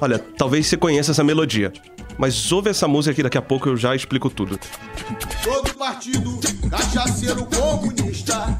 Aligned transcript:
Olha, 0.00 0.18
talvez 0.18 0.66
você 0.66 0.76
conheça 0.76 1.12
essa 1.12 1.24
melodia. 1.24 1.72
Mas 2.18 2.50
ouve 2.50 2.70
essa 2.70 2.88
música 2.88 3.12
aqui, 3.12 3.22
daqui 3.22 3.38
a 3.38 3.42
pouco 3.42 3.68
eu 3.68 3.76
já 3.76 3.94
explico 3.94 4.30
tudo. 4.30 4.58
Todo 5.42 5.74
partido 5.74 6.38
cachaceiro 6.70 7.46
comunista 7.46 8.58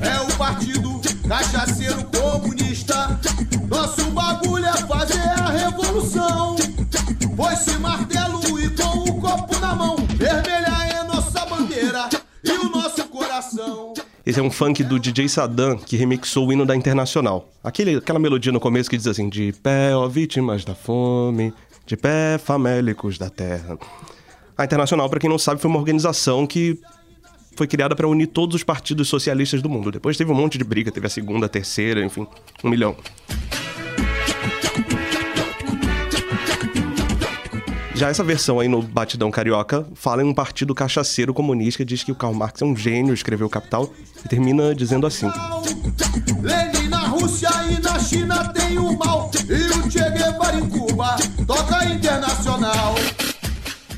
é 0.00 0.20
o 0.20 0.36
partido 0.36 1.00
cachaceiro 1.26 2.04
comunista. 2.04 3.18
Nosso 3.68 4.10
bagulho 4.10 4.66
é 4.66 4.76
fazer 4.86 5.20
a 5.20 5.48
revolução. 5.50 6.56
Foi-se 7.36 7.78
martelo 7.78 8.40
e 8.58 8.70
com 8.70 9.10
o 9.10 9.20
copo 9.20 9.58
na 9.60 9.74
mão. 9.74 9.96
Vermelha 10.16 10.88
é 10.90 11.04
nossa 11.04 11.46
bandeira 11.46 12.08
e 12.44 12.50
o 12.50 12.68
nosso 12.70 13.04
coração. 13.04 13.94
Esse 14.28 14.40
é 14.40 14.42
um 14.42 14.50
funk 14.50 14.84
do 14.84 14.98
DJ 14.98 15.26
Saddam 15.26 15.78
que 15.78 15.96
remixou 15.96 16.46
o 16.46 16.52
hino 16.52 16.66
da 16.66 16.76
Internacional. 16.76 17.48
Aquele, 17.64 17.96
aquela 17.96 18.18
melodia 18.18 18.52
no 18.52 18.60
começo 18.60 18.90
que 18.90 18.96
diz 18.98 19.06
assim: 19.06 19.26
De 19.26 19.54
pé, 19.62 19.96
ó 19.96 20.06
vítimas 20.06 20.66
da 20.66 20.74
fome, 20.74 21.50
de 21.86 21.96
pé, 21.96 22.36
famélicos 22.36 23.16
da 23.16 23.30
terra. 23.30 23.78
A 24.54 24.66
Internacional, 24.66 25.08
para 25.08 25.18
quem 25.18 25.30
não 25.30 25.38
sabe, 25.38 25.62
foi 25.62 25.70
uma 25.70 25.78
organização 25.78 26.46
que 26.46 26.78
foi 27.56 27.66
criada 27.66 27.96
para 27.96 28.06
unir 28.06 28.26
todos 28.26 28.54
os 28.54 28.62
partidos 28.62 29.08
socialistas 29.08 29.62
do 29.62 29.68
mundo. 29.70 29.90
Depois 29.90 30.14
teve 30.14 30.30
um 30.30 30.34
monte 30.34 30.58
de 30.58 30.64
briga, 30.64 30.92
teve 30.92 31.06
a 31.06 31.10
segunda, 31.10 31.46
a 31.46 31.48
terceira, 31.48 32.04
enfim, 32.04 32.26
um 32.62 32.68
milhão. 32.68 32.94
Já 37.98 38.08
essa 38.10 38.22
versão 38.22 38.60
aí 38.60 38.68
no 38.68 38.80
Batidão 38.80 39.28
Carioca 39.28 39.84
fala 39.92 40.22
em 40.22 40.24
um 40.24 40.32
partido 40.32 40.72
cachaceiro 40.72 41.34
comunista 41.34 41.78
que 41.78 41.84
diz 41.84 42.04
que 42.04 42.12
o 42.12 42.14
Karl 42.14 42.32
Marx 42.32 42.62
é 42.62 42.64
um 42.64 42.76
gênio, 42.76 43.12
escreveu 43.12 43.50
Capital, 43.50 43.92
e 44.24 44.28
termina 44.28 44.72
dizendo 44.72 45.04
assim. 45.04 45.26
Lenin 46.40 46.86
na 46.86 47.08
Rússia 47.08 47.50
e 47.68 47.82
na 47.82 47.98
China 47.98 48.52
tem 48.52 48.78
o 48.78 48.96
mal. 48.96 49.28
E 49.48 49.76
o 49.76 49.90
Che 49.90 49.98
Guevara 50.10 50.60
em 50.60 50.68
Cuba 50.68 51.16
toca 51.44 51.86
internacional. 51.86 52.94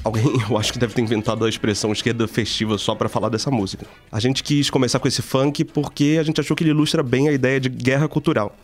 Alguém, 0.02 0.24
eu 0.48 0.56
acho 0.56 0.72
que 0.72 0.78
deve 0.78 0.94
ter 0.94 1.02
inventado 1.02 1.44
a 1.44 1.48
expressão 1.50 1.92
esquerda 1.92 2.27
festiva 2.27 2.78
só 2.78 2.94
para 2.94 3.06
falar 3.06 3.28
dessa 3.28 3.50
música. 3.50 3.84
A 4.11 4.19
gente 4.19 4.42
quis 4.42 4.70
começar 4.70 4.98
com 4.98 5.08
esse 5.08 5.20
funk 5.20 5.62
porque 5.62 6.17
a 6.19 6.22
gente 6.22 6.41
achou 6.41 6.56
que 6.56 6.64
ele 6.64 6.70
ilustra 6.70 7.02
bem 7.02 7.28
a 7.28 7.33
ideia 7.33 7.61
de 7.61 7.69
guerra 7.69 8.08
cultural. 8.08 8.56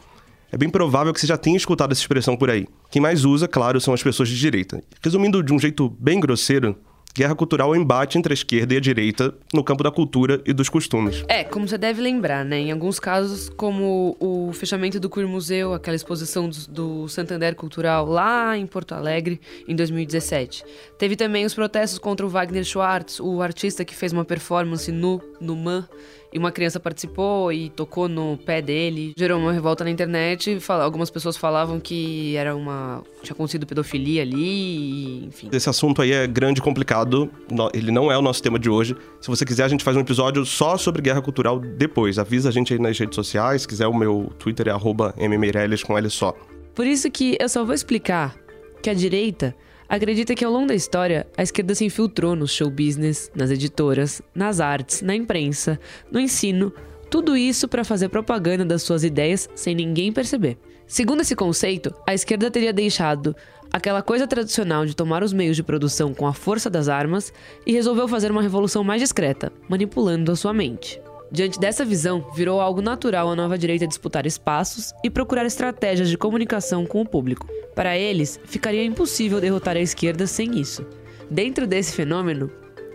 É 0.56 0.58
bem 0.58 0.70
provável 0.70 1.12
que 1.12 1.20
você 1.20 1.26
já 1.26 1.36
tenha 1.36 1.54
escutado 1.54 1.92
essa 1.92 2.00
expressão 2.00 2.34
por 2.34 2.48
aí. 2.48 2.66
Quem 2.90 3.02
mais 3.02 3.26
usa, 3.26 3.46
claro, 3.46 3.78
são 3.78 3.92
as 3.92 4.02
pessoas 4.02 4.30
de 4.30 4.38
direita. 4.38 4.82
Resumindo 5.02 5.42
de 5.42 5.52
um 5.52 5.58
jeito 5.58 5.90
bem 6.00 6.18
grosseiro, 6.18 6.74
guerra 7.14 7.34
cultural 7.34 7.74
é 7.74 7.78
embate 7.78 8.16
entre 8.16 8.32
a 8.32 8.34
esquerda 8.34 8.72
e 8.72 8.78
a 8.78 8.80
direita 8.80 9.34
no 9.52 9.62
campo 9.62 9.84
da 9.84 9.90
cultura 9.90 10.40
e 10.46 10.54
dos 10.54 10.70
costumes. 10.70 11.22
É, 11.28 11.44
como 11.44 11.68
você 11.68 11.76
deve 11.76 12.00
lembrar, 12.00 12.42
né? 12.42 12.58
Em 12.58 12.72
alguns 12.72 12.98
casos, 12.98 13.50
como 13.50 14.16
o 14.18 14.50
fechamento 14.54 14.98
do 14.98 15.10
Queer 15.10 15.28
Museu, 15.28 15.74
aquela 15.74 15.94
exposição 15.94 16.48
do, 16.48 16.56
do 16.68 17.08
Santander 17.08 17.54
Cultural 17.54 18.06
lá 18.06 18.56
em 18.56 18.66
Porto 18.66 18.94
Alegre, 18.94 19.38
em 19.68 19.76
2017. 19.76 20.64
Teve 20.98 21.16
também 21.16 21.44
os 21.44 21.52
protestos 21.52 21.98
contra 21.98 22.24
o 22.24 22.30
Wagner 22.30 22.64
Schwartz, 22.64 23.20
o 23.20 23.42
artista 23.42 23.84
que 23.84 23.94
fez 23.94 24.10
uma 24.10 24.24
performance 24.24 24.91
nu 24.91 25.20
no 25.38 25.54
MAN 25.54 25.86
e 26.32 26.38
uma 26.38 26.50
criança 26.50 26.78
participou 26.78 27.52
e 27.52 27.70
tocou 27.70 28.08
no 28.08 28.38
pé 28.44 28.60
dele. 28.60 29.12
Gerou 29.16 29.41
uma 29.41 29.52
revolta 29.52 29.84
na 29.84 29.91
internet. 29.91 30.58
Algumas 30.69 31.10
pessoas 31.10 31.36
falavam 31.36 31.80
que 31.80 32.36
era 32.36 32.55
uma. 32.55 33.02
tinha 33.22 33.34
acontecido 33.34 33.66
pedofilia 33.66 34.22
ali, 34.22 34.36
e, 34.36 35.24
enfim. 35.27 35.48
Esse 35.52 35.69
assunto 35.69 36.02
aí 36.02 36.12
é 36.12 36.27
grande 36.27 36.60
e 36.60 36.62
complicado. 36.62 37.30
Ele 37.72 37.91
não 37.91 38.10
é 38.10 38.19
o 38.19 38.22
nosso 38.22 38.42
tema 38.42 38.58
de 38.58 38.69
hoje. 38.69 38.97
Se 39.20 39.28
você 39.28 39.44
quiser, 39.44 39.64
a 39.64 39.69
gente 39.69 39.84
faz 39.84 39.97
um 39.97 40.00
episódio 40.00 40.44
só 40.44 40.77
sobre 40.77 41.02
guerra 41.02 41.22
cultural 41.22 41.58
depois. 41.58 42.19
Avisa 42.19 42.48
a 42.48 42.52
gente 42.52 42.72
aí 42.72 42.78
nas 42.78 42.98
redes 42.98 43.14
sociais. 43.14 43.62
Se 43.62 43.69
quiser, 43.69 43.86
o 43.86 43.94
meu 43.94 44.32
Twitter 44.38 44.69
é 44.69 45.28
mmeireles 45.28 45.82
com 45.82 45.97
L 45.97 46.10
só. 46.10 46.34
Por 46.75 46.87
isso 46.87 47.10
que 47.10 47.37
eu 47.41 47.48
só 47.48 47.64
vou 47.64 47.75
explicar 47.75 48.37
que 48.82 48.91
a 48.91 48.94
direita 48.94 49.54
acredita 49.88 50.34
que 50.34 50.44
ao 50.44 50.52
longo 50.52 50.69
da 50.69 50.74
história 50.74 51.26
a 51.36 51.42
esquerda 51.42 51.74
se 51.74 51.84
infiltrou 51.84 52.34
no 52.34 52.47
show 52.47 52.70
business, 52.70 53.30
nas 53.34 53.50
editoras, 53.50 54.22
nas 54.34 54.60
artes, 54.60 55.02
na 55.02 55.14
imprensa, 55.14 55.78
no 56.10 56.20
ensino, 56.20 56.72
tudo 57.10 57.36
isso 57.36 57.69
para 57.69 57.84
fazer 57.84 58.08
propaganda 58.08 58.64
das 58.64 58.82
suas 58.82 59.04
ideias 59.04 59.48
sem 59.54 59.75
ninguém 59.75 60.12
perceber. 60.12 60.58
Segundo 60.86 61.22
esse 61.22 61.34
conceito, 61.34 61.94
a 62.06 62.14
esquerda 62.14 62.50
teria 62.50 62.72
deixado 62.72 63.34
aquela 63.72 64.02
coisa 64.02 64.26
tradicional 64.26 64.86
de 64.86 64.94
tomar 64.94 65.22
os 65.22 65.32
meios 65.32 65.56
de 65.56 65.62
produção 65.62 66.14
com 66.14 66.26
a 66.26 66.32
força 66.32 66.70
das 66.70 66.88
armas 66.88 67.32
e 67.66 67.72
resolveu 67.72 68.06
fazer 68.06 68.30
uma 68.30 68.42
revolução 68.42 68.84
mais 68.84 69.00
discreta, 69.00 69.52
manipulando 69.69 70.30
a 70.30 70.36
sua 70.36 70.52
mente. 70.52 71.00
Diante 71.31 71.59
dessa 71.59 71.84
visão, 71.84 72.25
virou 72.34 72.60
algo 72.60 72.81
natural 72.81 73.28
a 73.28 73.37
nova 73.37 73.59
direita 73.59 73.87
disputar 73.87 74.26
espaços 74.26 74.92
e 75.03 75.10
procurar 75.10 75.44
estratégias 75.44 76.09
de 76.09 76.16
comunicação 76.16 76.87
com 76.87 77.00
o 77.00 77.09
público. 77.09 77.48
Para 77.75 77.98
eles, 77.98 78.38
ficaria 78.44 78.84
impossível 78.84 79.41
derrotar 79.41 79.76
a 79.76 79.81
esquerda 79.81 80.26
sem 80.26 80.59
isso. 80.59 80.87
Dentro 81.28 81.66
desse 81.66 81.94
fenômeno, 81.94 82.50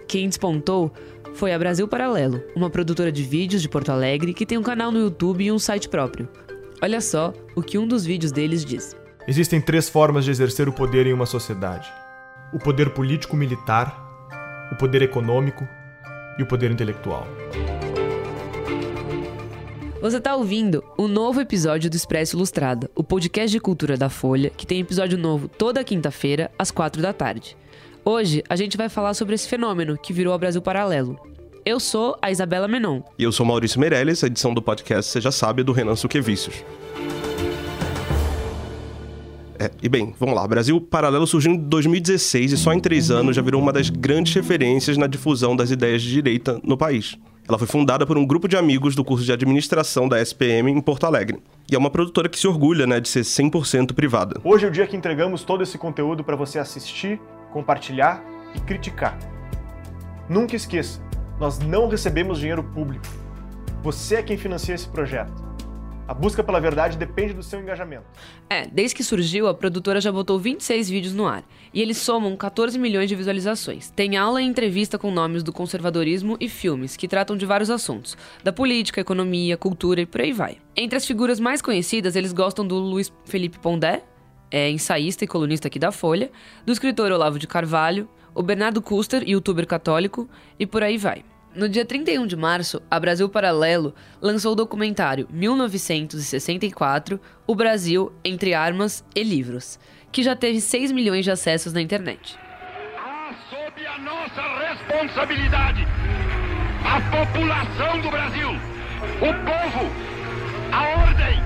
quem 0.08 0.28
despontou 0.28 0.92
foi 1.34 1.54
a 1.54 1.60
Brasil 1.60 1.88
Paralelo, 1.88 2.42
uma 2.56 2.70
produtora 2.70 3.12
de 3.12 3.24
vídeos 3.24 3.62
de 3.62 3.70
Porto 3.70 3.90
Alegre 3.90 4.34
que 4.34 4.46
tem 4.46 4.58
um 4.58 4.64
canal 4.64 4.92
no 4.92 5.00
YouTube 5.00 5.44
e 5.44 5.52
um 5.52 5.60
site 5.60 5.90
próprio. 5.90 6.28
Olha 6.82 7.02
só 7.02 7.34
o 7.56 7.62
que 7.62 7.78
um 7.78 7.88
dos 7.88 8.06
vídeos 8.06 8.32
deles 8.32 8.66
diz. 8.66 8.96
Existem 9.28 9.62
três 9.62 9.88
formas 9.88 10.26
de 10.26 10.32
exercer 10.32 10.68
o 10.68 10.74
poder 10.74 11.06
em 11.06 11.14
uma 11.14 11.26
sociedade: 11.26 11.88
o 12.54 12.58
poder 12.58 12.90
político-militar, 12.92 13.96
o 14.72 14.76
poder 14.76 15.02
econômico 15.02 15.68
e 16.40 16.44
o 16.44 16.48
poder 16.48 16.72
intelectual. 16.72 17.28
Você 20.02 20.18
está 20.18 20.36
ouvindo 20.36 20.84
o 20.98 21.08
novo 21.08 21.40
episódio 21.40 21.88
do 21.88 21.96
Expresso 21.96 22.36
Ilustrada, 22.36 22.90
o 22.96 23.04
podcast 23.04 23.52
de 23.52 23.60
cultura 23.60 23.96
da 23.96 24.10
Folha, 24.10 24.50
que 24.50 24.66
tem 24.66 24.80
episódio 24.80 25.16
novo 25.16 25.48
toda 25.48 25.84
quinta-feira, 25.84 26.50
às 26.58 26.72
quatro 26.72 27.04
da 27.04 27.14
tarde. 27.14 27.56
Hoje 28.04 28.42
a 28.50 28.56
gente 28.56 28.76
vai 28.76 28.90
falar 28.90 29.14
sobre 29.14 29.36
esse 29.36 29.48
fenômeno 29.48 29.96
que 29.96 30.12
virou 30.12 30.34
o 30.34 30.40
Brasil 30.40 30.60
Paralelo. 30.60 31.20
Eu 31.64 31.80
sou 31.80 32.18
a 32.20 32.32
Isabela 32.32 32.68
Menon. 32.68 33.04
E 33.20 33.24
eu 33.24 33.32
sou 33.32 33.46
Maurício 33.46 33.80
Meirelles, 33.80 34.24
a 34.24 34.28
edição 34.28 34.56
do 34.56 34.62
podcast 34.62 35.12
Você 35.12 35.22
Já 35.22 35.32
Sabe, 35.32 35.62
do 35.62 35.72
Renan 35.72 35.96
Suquevicius. 35.96 36.66
É, 39.60 39.70
e 39.84 39.88
bem, 39.88 40.16
vamos 40.20 40.34
lá. 40.34 40.48
Brasil 40.48 40.82
Paralelo 40.82 41.28
surgiu 41.28 41.52
em 41.52 41.58
2016 41.58 42.54
e 42.54 42.58
só 42.58 42.74
em 42.74 42.80
três 42.80 43.12
anos 43.12 43.36
já 43.36 43.42
virou 43.44 43.62
uma 43.62 43.72
das 43.72 43.92
grandes 43.92 44.34
referências 44.34 44.98
na 44.98 45.06
difusão 45.06 45.56
das 45.56 45.70
ideias 45.70 46.02
de 46.02 46.10
direita 46.10 46.60
no 46.64 46.76
país. 46.76 47.20
Ela 47.48 47.58
foi 47.58 47.68
fundada 47.68 48.06
por 48.06 48.18
um 48.18 48.26
grupo 48.26 48.48
de 48.48 48.56
amigos 48.56 48.96
do 48.96 49.04
curso 49.04 49.26
de 49.26 49.32
administração 49.32 50.08
da 50.08 50.22
SPM 50.22 50.72
em 50.72 50.80
Porto 50.80 51.06
Alegre. 51.06 51.40
E 51.70 51.76
é 51.76 51.78
uma 51.78 51.90
produtora 51.90 52.30
que 52.30 52.40
se 52.40 52.48
orgulha 52.48 52.86
né, 52.86 53.00
de 53.00 53.10
ser 53.10 53.22
100% 53.22 53.94
privada. 53.94 54.40
Hoje 54.44 54.66
é 54.66 54.70
o 54.70 54.72
dia 54.72 54.88
que 54.88 54.96
entregamos 54.96 55.44
todo 55.44 55.64
esse 55.64 55.78
conteúdo 55.78 56.24
para 56.24 56.36
você 56.36 56.60
assistir, 56.60 57.20
compartilhar 57.52 58.24
e 58.56 58.60
criticar. 58.60 59.18
Nunca 60.30 60.56
esqueça, 60.56 61.02
nós 61.40 61.60
não 61.60 61.88
recebemos 61.88 62.40
dinheiro 62.40 62.64
público. 62.64 63.06
Você 63.84 64.16
é 64.16 64.24
quem 64.24 64.38
financia 64.38 64.76
esse 64.76 64.88
projeto. 64.88 65.51
A 66.12 66.14
busca 66.14 66.44
pela 66.44 66.60
verdade 66.60 66.98
depende 66.98 67.34
do 67.34 67.42
seu 67.42 67.62
engajamento. 67.62 68.04
É, 68.50 68.68
desde 68.68 68.94
que 68.94 69.02
surgiu, 69.02 69.48
a 69.48 69.54
produtora 69.54 70.02
já 70.02 70.12
botou 70.12 70.38
26 70.38 70.90
vídeos 70.90 71.14
no 71.14 71.26
ar. 71.26 71.42
E 71.74 71.82
eles 71.82 72.00
somam 72.00 72.36
14 72.36 72.78
milhões 72.78 73.08
de 73.08 73.16
visualizações. 73.16 73.90
Tem 73.92 74.18
aula 74.18 74.42
e 74.42 74.46
entrevista 74.46 74.98
com 74.98 75.10
nomes 75.10 75.42
do 75.42 75.54
conservadorismo 75.54 76.36
e 76.38 76.50
filmes, 76.50 76.98
que 76.98 77.08
tratam 77.08 77.38
de 77.38 77.46
vários 77.46 77.70
assuntos: 77.70 78.18
da 78.44 78.52
política, 78.52 79.00
economia, 79.00 79.56
cultura 79.56 80.02
e 80.02 80.06
por 80.06 80.20
aí 80.20 80.34
vai. 80.34 80.58
Entre 80.76 80.98
as 80.98 81.06
figuras 81.06 81.40
mais 81.40 81.62
conhecidas, 81.62 82.18
eles 82.18 82.34
gostam 82.34 82.68
do 82.68 82.76
Luiz 82.76 83.10
Felipe 83.24 83.58
Pondé, 83.58 84.04
é 84.52 84.70
ensaísta 84.70 85.24
e 85.24 85.28
colunista 85.30 85.70
aqui 85.70 85.80
da 85.80 85.94
Folha, 85.94 86.30
do 86.66 86.74
escritor 86.74 87.10
Olavo 87.14 87.40
de 87.40 87.48
Carvalho, 87.48 88.10
o 88.36 88.44
Bernardo 88.44 88.82
Custer, 88.82 89.24
youtuber 89.26 89.66
católico, 89.66 90.30
e 90.60 90.68
por 90.68 90.84
aí 90.84 90.98
vai. 90.98 91.24
No 91.54 91.68
dia 91.68 91.84
31 91.84 92.26
de 92.28 92.38
março, 92.38 92.82
a 92.90 92.98
Brasil 92.98 93.28
Paralelo 93.28 93.94
lançou 94.22 94.54
o 94.54 94.56
documentário 94.56 95.28
1964 95.30 97.20
O 97.46 97.54
Brasil 97.54 98.10
entre 98.24 98.54
Armas 98.54 99.04
e 99.14 99.22
Livros, 99.22 99.78
que 100.14 100.24
já 100.24 100.34
teve 100.34 100.62
6 100.62 100.94
milhões 100.94 101.26
de 101.26 101.32
acessos 101.32 101.74
na 101.74 101.82
internet. 101.82 102.40
Sob 103.50 103.86
a 103.86 103.98
nossa 103.98 104.42
responsabilidade, 104.70 105.86
a 106.86 107.02
população 107.12 108.00
do 108.00 108.10
Brasil, 108.10 108.50
o 109.18 109.34
povo, 109.44 109.92
a 110.72 110.88
ordem. 111.02 111.44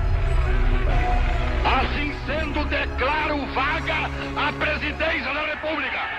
Assim 1.66 2.14
sendo, 2.28 2.64
declaro 2.66 3.44
vaga 3.56 4.10
a 4.36 4.54
presidência 4.54 5.34
da 5.34 5.46
República. 5.48 6.15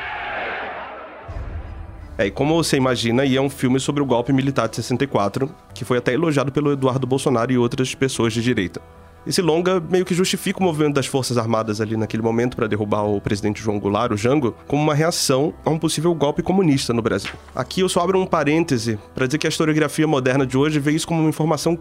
É, 2.18 2.26
e 2.26 2.30
como 2.30 2.54
você 2.54 2.76
imagina, 2.76 3.24
e 3.24 3.36
é 3.36 3.40
um 3.40 3.50
filme 3.50 3.78
sobre 3.78 4.02
o 4.02 4.06
golpe 4.06 4.32
militar 4.32 4.68
de 4.68 4.76
64, 4.76 5.50
que 5.74 5.84
foi 5.84 5.98
até 5.98 6.14
elogiado 6.14 6.50
pelo 6.50 6.72
Eduardo 6.72 7.06
Bolsonaro 7.06 7.52
e 7.52 7.58
outras 7.58 7.94
pessoas 7.94 8.32
de 8.32 8.42
direita. 8.42 8.80
Esse 9.26 9.42
longa 9.42 9.80
meio 9.80 10.04
que 10.04 10.14
justifica 10.14 10.60
o 10.60 10.62
movimento 10.62 10.94
das 10.94 11.06
Forças 11.06 11.36
Armadas 11.36 11.80
ali 11.80 11.96
naquele 11.96 12.22
momento 12.22 12.56
para 12.56 12.68
derrubar 12.68 13.02
o 13.02 13.20
presidente 13.20 13.60
João 13.60 13.80
Goulart, 13.80 14.12
o 14.12 14.16
Jango, 14.16 14.54
como 14.68 14.80
uma 14.80 14.94
reação 14.94 15.52
a 15.64 15.70
um 15.70 15.78
possível 15.78 16.14
golpe 16.14 16.42
comunista 16.42 16.94
no 16.94 17.02
Brasil. 17.02 17.32
Aqui 17.52 17.80
eu 17.80 17.88
só 17.88 18.00
abro 18.00 18.20
um 18.20 18.26
parêntese 18.26 18.98
para 19.14 19.26
dizer 19.26 19.38
que 19.38 19.46
a 19.46 19.50
historiografia 19.50 20.06
moderna 20.06 20.46
de 20.46 20.56
hoje 20.56 20.78
vê 20.78 20.92
isso 20.92 21.08
como 21.08 21.20
uma 21.20 21.28
informação 21.28 21.76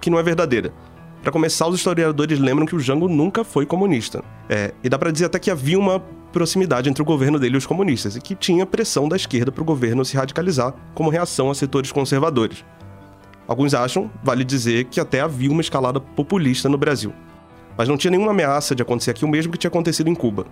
que 0.00 0.10
não 0.10 0.18
é 0.18 0.22
verdadeira. 0.24 0.72
Para 1.22 1.30
começar, 1.32 1.68
os 1.68 1.76
historiadores 1.76 2.38
lembram 2.38 2.66
que 2.66 2.74
o 2.74 2.80
Jango 2.80 3.08
nunca 3.08 3.44
foi 3.44 3.64
comunista. 3.64 4.24
É, 4.48 4.74
e 4.82 4.88
dá 4.88 4.98
para 4.98 5.12
dizer 5.12 5.26
até 5.26 5.38
que 5.38 5.50
havia 5.50 5.78
uma 5.78 6.02
proximidade 6.32 6.88
entre 6.88 7.02
o 7.02 7.04
governo 7.04 7.38
dele 7.38 7.54
e 7.54 7.58
os 7.58 7.66
comunistas, 7.66 8.16
e 8.16 8.20
que 8.20 8.34
tinha 8.34 8.66
pressão 8.66 9.08
da 9.08 9.16
esquerda 9.16 9.50
para 9.50 9.62
o 9.62 9.64
governo 9.64 10.04
se 10.04 10.16
radicalizar 10.16 10.74
como 10.94 11.10
reação 11.10 11.50
a 11.50 11.54
setores 11.54 11.92
conservadores. 11.92 12.64
Alguns 13.46 13.72
acham, 13.72 14.10
vale 14.22 14.44
dizer, 14.44 14.84
que 14.84 15.00
até 15.00 15.20
havia 15.20 15.50
uma 15.50 15.62
escalada 15.62 15.98
populista 15.98 16.68
no 16.68 16.76
Brasil. 16.76 17.12
Mas 17.76 17.88
não 17.88 17.96
tinha 17.96 18.10
nenhuma 18.10 18.32
ameaça 18.32 18.74
de 18.74 18.82
acontecer 18.82 19.10
aqui 19.10 19.24
o 19.24 19.28
mesmo 19.28 19.52
que 19.52 19.58
tinha 19.58 19.68
acontecido 19.68 20.10
em 20.10 20.14
Cuba. 20.14 20.46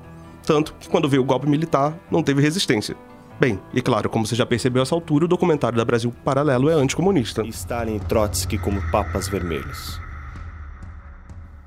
Tanto 0.44 0.74
que 0.80 0.88
quando 0.88 1.08
veio 1.08 1.22
o 1.22 1.26
golpe 1.26 1.48
militar, 1.48 1.94
não 2.10 2.22
teve 2.22 2.40
resistência. 2.40 2.96
Bem, 3.38 3.60
e 3.74 3.82
claro, 3.82 4.08
como 4.08 4.26
você 4.26 4.34
já 4.34 4.46
percebeu 4.46 4.80
a 4.80 4.84
essa 4.84 4.94
altura, 4.94 5.26
o 5.26 5.28
documentário 5.28 5.76
da 5.76 5.84
Brasil 5.84 6.10
Paralelo 6.24 6.70
é 6.70 6.72
anticomunista. 6.72 7.42
Stalin 7.46 7.96
e 7.96 8.00
Trotsky 8.00 8.56
como 8.56 8.80
papas 8.90 9.28
vermelhos. 9.28 10.00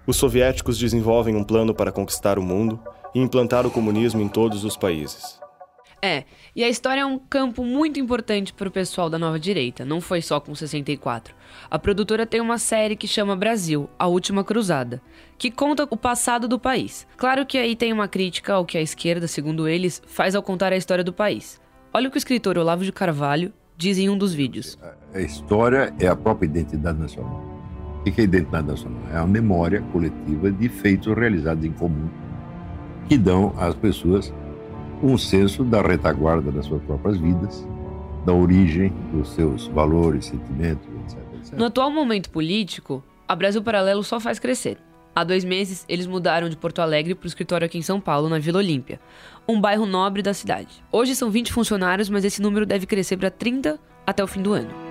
Os 0.08 0.18
soviéticos 0.18 0.80
desenvolvem 0.80 1.36
um 1.36 1.44
plano 1.44 1.76
para 1.76 1.92
conquistar 1.92 2.40
o 2.40 2.42
mundo 2.42 2.80
e 3.14 3.20
implantar 3.20 3.66
o 3.66 3.72
comunismo 3.72 4.22
em 4.22 4.28
todos 4.28 4.64
os 4.64 4.78
países. 4.78 5.40
É, 6.02 6.24
e 6.56 6.64
a 6.64 6.70
história 6.70 7.02
é 7.02 7.06
um 7.06 7.20
campo 7.20 7.64
muito 7.64 8.00
importante 8.00 8.54
para 8.54 8.70
o 8.70 8.72
pessoal 8.72 9.10
da 9.10 9.20
nova 9.20 9.38
direita, 9.38 9.84
não 9.84 10.00
foi 10.00 10.22
só 10.22 10.40
com 10.40 10.56
64. 10.56 11.36
A 11.70 11.78
produtora 11.78 12.26
tem 12.26 12.40
uma 12.40 12.58
série 12.58 12.96
que 12.96 13.08
chama 13.08 13.36
Brasil, 13.36 13.90
A 14.00 14.08
Última 14.08 14.44
Cruzada, 14.44 15.02
que 15.38 15.52
conta 15.52 15.86
o 15.90 15.98
passado 15.98 16.48
do 16.48 16.58
país. 16.58 17.06
Claro 17.18 17.46
que 17.46 17.58
aí 17.58 17.76
tem 17.76 17.92
uma 17.92 18.08
crítica 18.08 18.54
ao 18.54 18.66
que 18.66 18.78
a 18.78 18.82
esquerda, 18.82 19.28
segundo 19.28 19.68
eles, 19.68 20.02
faz 20.08 20.36
ao 20.36 20.44
contar 20.44 20.72
a 20.72 20.78
história 20.78 21.04
do 21.04 21.12
país. 21.12 21.60
Olha 21.94 22.08
o 22.08 22.12
que 22.12 22.18
o 22.18 22.20
escritor 22.20 22.58
Olavo 22.58 22.86
de 22.86 22.94
Carvalho 22.94 23.52
diz 23.76 23.98
em 23.98 24.10
um 24.10 24.18
dos 24.18 24.34
vídeos. 24.34 24.78
A 25.14 25.20
história 25.20 25.94
é 26.00 26.08
a 26.08 26.16
própria 26.16 26.46
identidade 26.46 27.00
nacional. 27.00 27.44
O 28.00 28.04
que 28.04 28.22
é 28.22 28.24
identidade 28.24 28.68
nacional? 28.68 29.02
É 29.12 29.18
a 29.18 29.28
memória 29.28 29.82
coletiva 29.92 30.50
de 30.50 30.70
feitos 30.70 31.14
realizados 31.14 31.66
em 31.66 31.72
comum 31.72 32.10
que 33.10 33.18
dão 33.18 33.54
às 33.58 33.74
pessoas 33.74 34.32
um 35.02 35.18
senso 35.18 35.64
da 35.64 35.82
retaguarda 35.82 36.52
das 36.52 36.68
suas 36.68 36.82
próprias 36.84 37.18
vidas, 37.18 37.68
da 38.24 38.34
origem 38.34 38.94
dos 39.12 39.30
seus 39.32 39.68
valores, 39.68 40.26
sentimentos, 40.26 40.88
etc. 41.06 41.20
etc. 41.42 41.58
No 41.58 41.66
atual 41.66 41.90
momento 41.90 42.30
político, 42.30 43.04
a 43.28 43.36
Brasil 43.36 43.64
Paralelo 43.64 44.04
só 44.04 44.20
faz 44.20 44.38
crescer. 44.38 44.78
Há 45.16 45.24
dois 45.24 45.44
meses, 45.44 45.84
eles 45.90 46.06
mudaram 46.06 46.48
de 46.48 46.56
Porto 46.56 46.80
Alegre 46.80 47.16
para 47.16 47.26
o 47.26 47.28
escritório 47.28 47.66
aqui 47.66 47.80
em 47.80 47.82
São 47.82 48.00
Paulo, 48.00 48.30
na 48.30 48.38
Vila 48.38 48.60
Olímpia, 48.60 49.00
um 49.48 49.60
bairro 49.60 49.88
nobre 49.88 50.22
da 50.22 50.34
cidade. 50.34 50.84
Hoje 50.92 51.16
são 51.16 51.32
20 51.32 51.52
funcionários, 51.52 52.10
mas 52.10 52.24
esse 52.24 52.42
número 52.42 52.66
deve 52.66 52.86
crescer 52.86 53.18
para 53.18 53.32
30 53.32 53.80
até 54.06 54.24
o 54.24 54.28
fim 54.28 54.42
do 54.42 54.54
ano. 54.54 54.89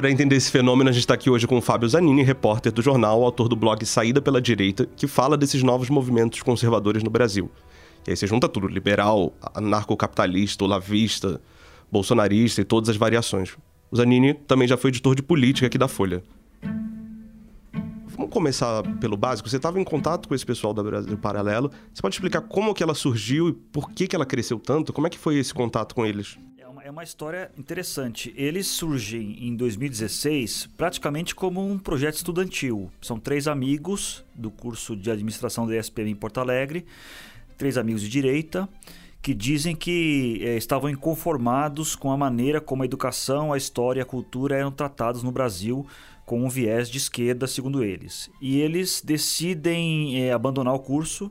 Para 0.00 0.10
entender 0.10 0.34
esse 0.34 0.50
fenômeno, 0.50 0.88
a 0.88 0.92
gente 0.94 1.02
está 1.02 1.12
aqui 1.12 1.28
hoje 1.28 1.46
com 1.46 1.58
o 1.58 1.60
Fábio 1.60 1.86
Zanini, 1.86 2.22
repórter 2.22 2.72
do 2.72 2.80
jornal, 2.80 3.22
autor 3.22 3.48
do 3.48 3.54
blog 3.54 3.84
Saída 3.84 4.18
pela 4.22 4.40
Direita, 4.40 4.86
que 4.96 5.06
fala 5.06 5.36
desses 5.36 5.62
novos 5.62 5.90
movimentos 5.90 6.40
conservadores 6.40 7.02
no 7.02 7.10
Brasil. 7.10 7.50
E 8.06 8.10
aí 8.10 8.16
você 8.16 8.26
junta 8.26 8.48
tudo: 8.48 8.66
liberal, 8.66 9.34
anarcocapitalista, 9.54 10.64
olavista, 10.64 11.38
bolsonarista 11.92 12.62
e 12.62 12.64
todas 12.64 12.88
as 12.88 12.96
variações. 12.96 13.54
O 13.90 13.96
Zanini 13.98 14.32
também 14.32 14.66
já 14.66 14.78
foi 14.78 14.88
editor 14.88 15.14
de 15.14 15.22
política 15.22 15.66
aqui 15.66 15.76
da 15.76 15.86
Folha. 15.86 16.22
Vamos 18.16 18.32
começar 18.32 18.82
pelo 19.00 19.18
básico. 19.18 19.50
Você 19.50 19.56
estava 19.56 19.78
em 19.78 19.84
contato 19.84 20.30
com 20.30 20.34
esse 20.34 20.46
pessoal 20.46 20.72
da 20.72 20.82
Brasil 20.82 21.18
Paralelo. 21.18 21.70
Você 21.92 22.00
pode 22.00 22.14
explicar 22.14 22.40
como 22.40 22.72
que 22.72 22.82
ela 22.82 22.94
surgiu 22.94 23.50
e 23.50 23.52
por 23.52 23.90
que, 23.90 24.06
que 24.06 24.16
ela 24.16 24.24
cresceu 24.24 24.58
tanto? 24.58 24.94
Como 24.94 25.06
é 25.06 25.10
que 25.10 25.18
foi 25.18 25.36
esse 25.36 25.52
contato 25.52 25.94
com 25.94 26.06
eles? 26.06 26.38
É 26.90 26.92
uma 26.92 27.04
história 27.04 27.52
interessante. 27.56 28.34
Eles 28.36 28.66
surgem 28.66 29.46
em 29.46 29.54
2016 29.54 30.70
praticamente 30.76 31.36
como 31.36 31.64
um 31.64 31.78
projeto 31.78 32.16
estudantil. 32.16 32.90
São 33.00 33.16
três 33.16 33.46
amigos 33.46 34.24
do 34.34 34.50
curso 34.50 34.96
de 34.96 35.08
administração 35.08 35.68
da 35.68 35.76
ESPM 35.76 36.10
em 36.10 36.16
Porto 36.16 36.40
Alegre, 36.40 36.84
três 37.56 37.78
amigos 37.78 38.02
de 38.02 38.08
direita, 38.08 38.68
que 39.22 39.32
dizem 39.32 39.76
que 39.76 40.40
é, 40.42 40.56
estavam 40.56 40.90
inconformados 40.90 41.94
com 41.94 42.10
a 42.10 42.16
maneira 42.16 42.60
como 42.60 42.82
a 42.82 42.86
educação, 42.86 43.52
a 43.52 43.56
história 43.56 44.00
e 44.00 44.02
a 44.02 44.04
cultura 44.04 44.56
eram 44.56 44.72
tratados 44.72 45.22
no 45.22 45.30
Brasil 45.30 45.86
com 46.26 46.44
um 46.44 46.48
viés 46.48 46.90
de 46.90 46.98
esquerda, 46.98 47.46
segundo 47.46 47.84
eles. 47.84 48.28
E 48.40 48.60
eles 48.60 49.00
decidem 49.00 50.24
é, 50.24 50.32
abandonar 50.32 50.74
o 50.74 50.80
curso 50.80 51.30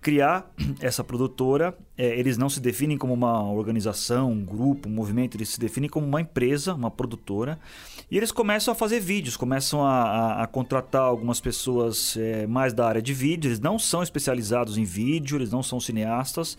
criar 0.00 0.50
essa 0.80 1.04
produtora. 1.04 1.76
É, 1.96 2.18
eles 2.18 2.38
não 2.38 2.48
se 2.48 2.60
definem 2.60 2.96
como 2.96 3.12
uma 3.12 3.42
organização, 3.52 4.32
um 4.32 4.42
grupo, 4.42 4.88
um 4.88 4.92
movimento, 4.92 5.36
eles 5.36 5.50
se 5.50 5.60
definem 5.60 5.88
como 5.88 6.06
uma 6.06 6.20
empresa, 6.20 6.74
uma 6.74 6.90
produtora. 6.90 7.58
E 8.10 8.16
eles 8.16 8.32
começam 8.32 8.72
a 8.72 8.74
fazer 8.74 9.00
vídeos, 9.00 9.36
começam 9.36 9.84
a, 9.84 10.02
a, 10.02 10.42
a 10.44 10.46
contratar 10.46 11.02
algumas 11.02 11.40
pessoas 11.40 12.16
é, 12.16 12.46
mais 12.46 12.72
da 12.72 12.86
área 12.86 13.02
de 13.02 13.12
vídeo. 13.12 13.48
Eles 13.48 13.60
não 13.60 13.78
são 13.78 14.02
especializados 14.02 14.78
em 14.78 14.84
vídeo, 14.84 15.36
eles 15.36 15.50
não 15.50 15.62
são 15.62 15.78
cineastas. 15.78 16.56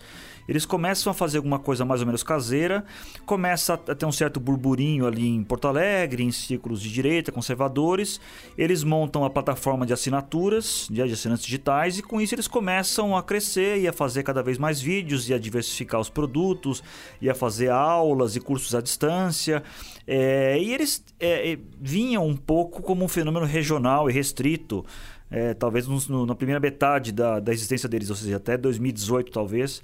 Eles 0.48 0.66
começam 0.66 1.10
a 1.10 1.14
fazer 1.14 1.38
alguma 1.38 1.58
coisa 1.58 1.84
mais 1.84 2.00
ou 2.00 2.06
menos 2.06 2.22
caseira, 2.22 2.84
começa 3.24 3.74
a 3.74 3.94
ter 3.94 4.04
um 4.06 4.12
certo 4.12 4.40
burburinho 4.40 5.06
ali 5.06 5.26
em 5.26 5.42
Porto 5.44 5.68
Alegre, 5.68 6.24
em 6.24 6.32
círculos 6.32 6.80
de 6.80 6.90
direita, 6.92 7.30
conservadores. 7.30 8.20
Eles 8.58 8.82
montam 8.82 9.24
a 9.24 9.30
plataforma 9.30 9.86
de 9.86 9.92
assinaturas, 9.92 10.88
de 10.90 11.00
assinantes 11.00 11.44
digitais, 11.44 11.98
e 11.98 12.02
com 12.02 12.20
isso 12.20 12.34
eles 12.34 12.48
começam 12.48 13.16
a 13.16 13.22
crescer 13.32 13.78
e 13.78 13.88
a 13.88 13.92
fazer 13.94 14.22
cada 14.22 14.42
vez 14.42 14.58
mais 14.58 14.78
vídeos, 14.78 15.30
e 15.30 15.32
a 15.32 15.38
diversificar 15.38 15.98
os 15.98 16.10
produtos, 16.10 16.82
e 17.18 17.30
a 17.30 17.34
fazer 17.34 17.70
aulas 17.70 18.36
e 18.36 18.40
cursos 18.40 18.74
à 18.74 18.80
distância. 18.82 19.62
É, 20.06 20.58
e 20.60 20.74
eles 20.74 21.02
é, 21.18 21.58
vinham 21.80 22.26
um 22.26 22.36
pouco 22.36 22.82
como 22.82 23.02
um 23.02 23.08
fenômeno 23.08 23.46
regional 23.46 24.10
e 24.10 24.12
restrito. 24.12 24.84
É, 25.30 25.54
talvez 25.54 25.86
no, 25.86 26.26
na 26.26 26.34
primeira 26.34 26.60
metade 26.60 27.10
da, 27.10 27.40
da 27.40 27.54
existência 27.54 27.88
deles, 27.88 28.10
ou 28.10 28.16
seja, 28.16 28.36
até 28.36 28.58
2018 28.58 29.32
talvez, 29.32 29.82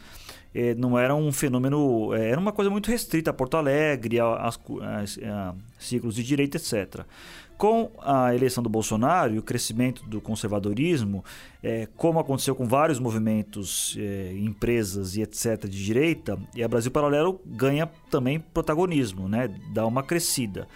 é, 0.55 0.75
não 0.75 0.99
era 0.99 1.15
um 1.15 1.33
fenômeno, 1.33 2.13
é, 2.13 2.33
era 2.33 2.39
uma 2.39 2.53
coisa 2.53 2.71
muito 2.71 2.91
restrita 2.91 3.31
a 3.31 3.33
Porto 3.33 3.57
Alegre, 3.57 4.21
a, 4.21 4.27
a, 4.27 4.49
a, 4.49 5.55
ciclos 5.79 6.15
de 6.15 6.23
direita, 6.23 6.59
etc. 6.59 7.07
Com 7.59 7.91
a 8.01 8.33
eleição 8.33 8.63
do 8.63 8.71
Bolsonaro 8.71 9.35
e 9.35 9.39
o 9.39 9.43
crescimento 9.43 10.05
do 10.05 10.21
conservadorismo, 10.21 11.25
é, 11.61 11.89
como 11.97 12.21
aconteceu 12.21 12.55
com 12.55 12.67
vários 12.67 13.01
movimentos, 13.01 13.97
é, 13.99 14.33
empresas 14.39 15.17
e 15.17 15.23
etc. 15.23 15.67
de 15.69 15.85
direita, 15.85 16.39
e 16.55 16.63
a 16.63 16.69
Brasil 16.69 16.93
Paralelo 16.93 17.41
ganha 17.45 17.91
também 18.11 18.39
protagonismo, 18.39 19.29
né? 19.29 19.53
dá 19.75 19.85
uma 19.85 20.05
crescida. 20.05 20.69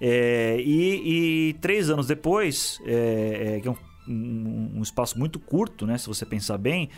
É, 0.00 0.56
e, 0.58 1.50
e, 1.50 1.52
três 1.60 1.90
anos 1.90 2.06
depois, 2.06 2.80
é, 2.86 3.56
é, 3.56 3.60
que 3.60 3.68
é 3.68 3.70
um, 3.70 3.76
um, 4.08 4.70
um, 4.78 4.82
espaço 4.82 5.18
muito 5.18 5.38
curto, 5.38 5.86
né, 5.86 5.96
se 5.96 6.08
você 6.08 6.26
pensar 6.26 6.58
bem, 6.58 6.88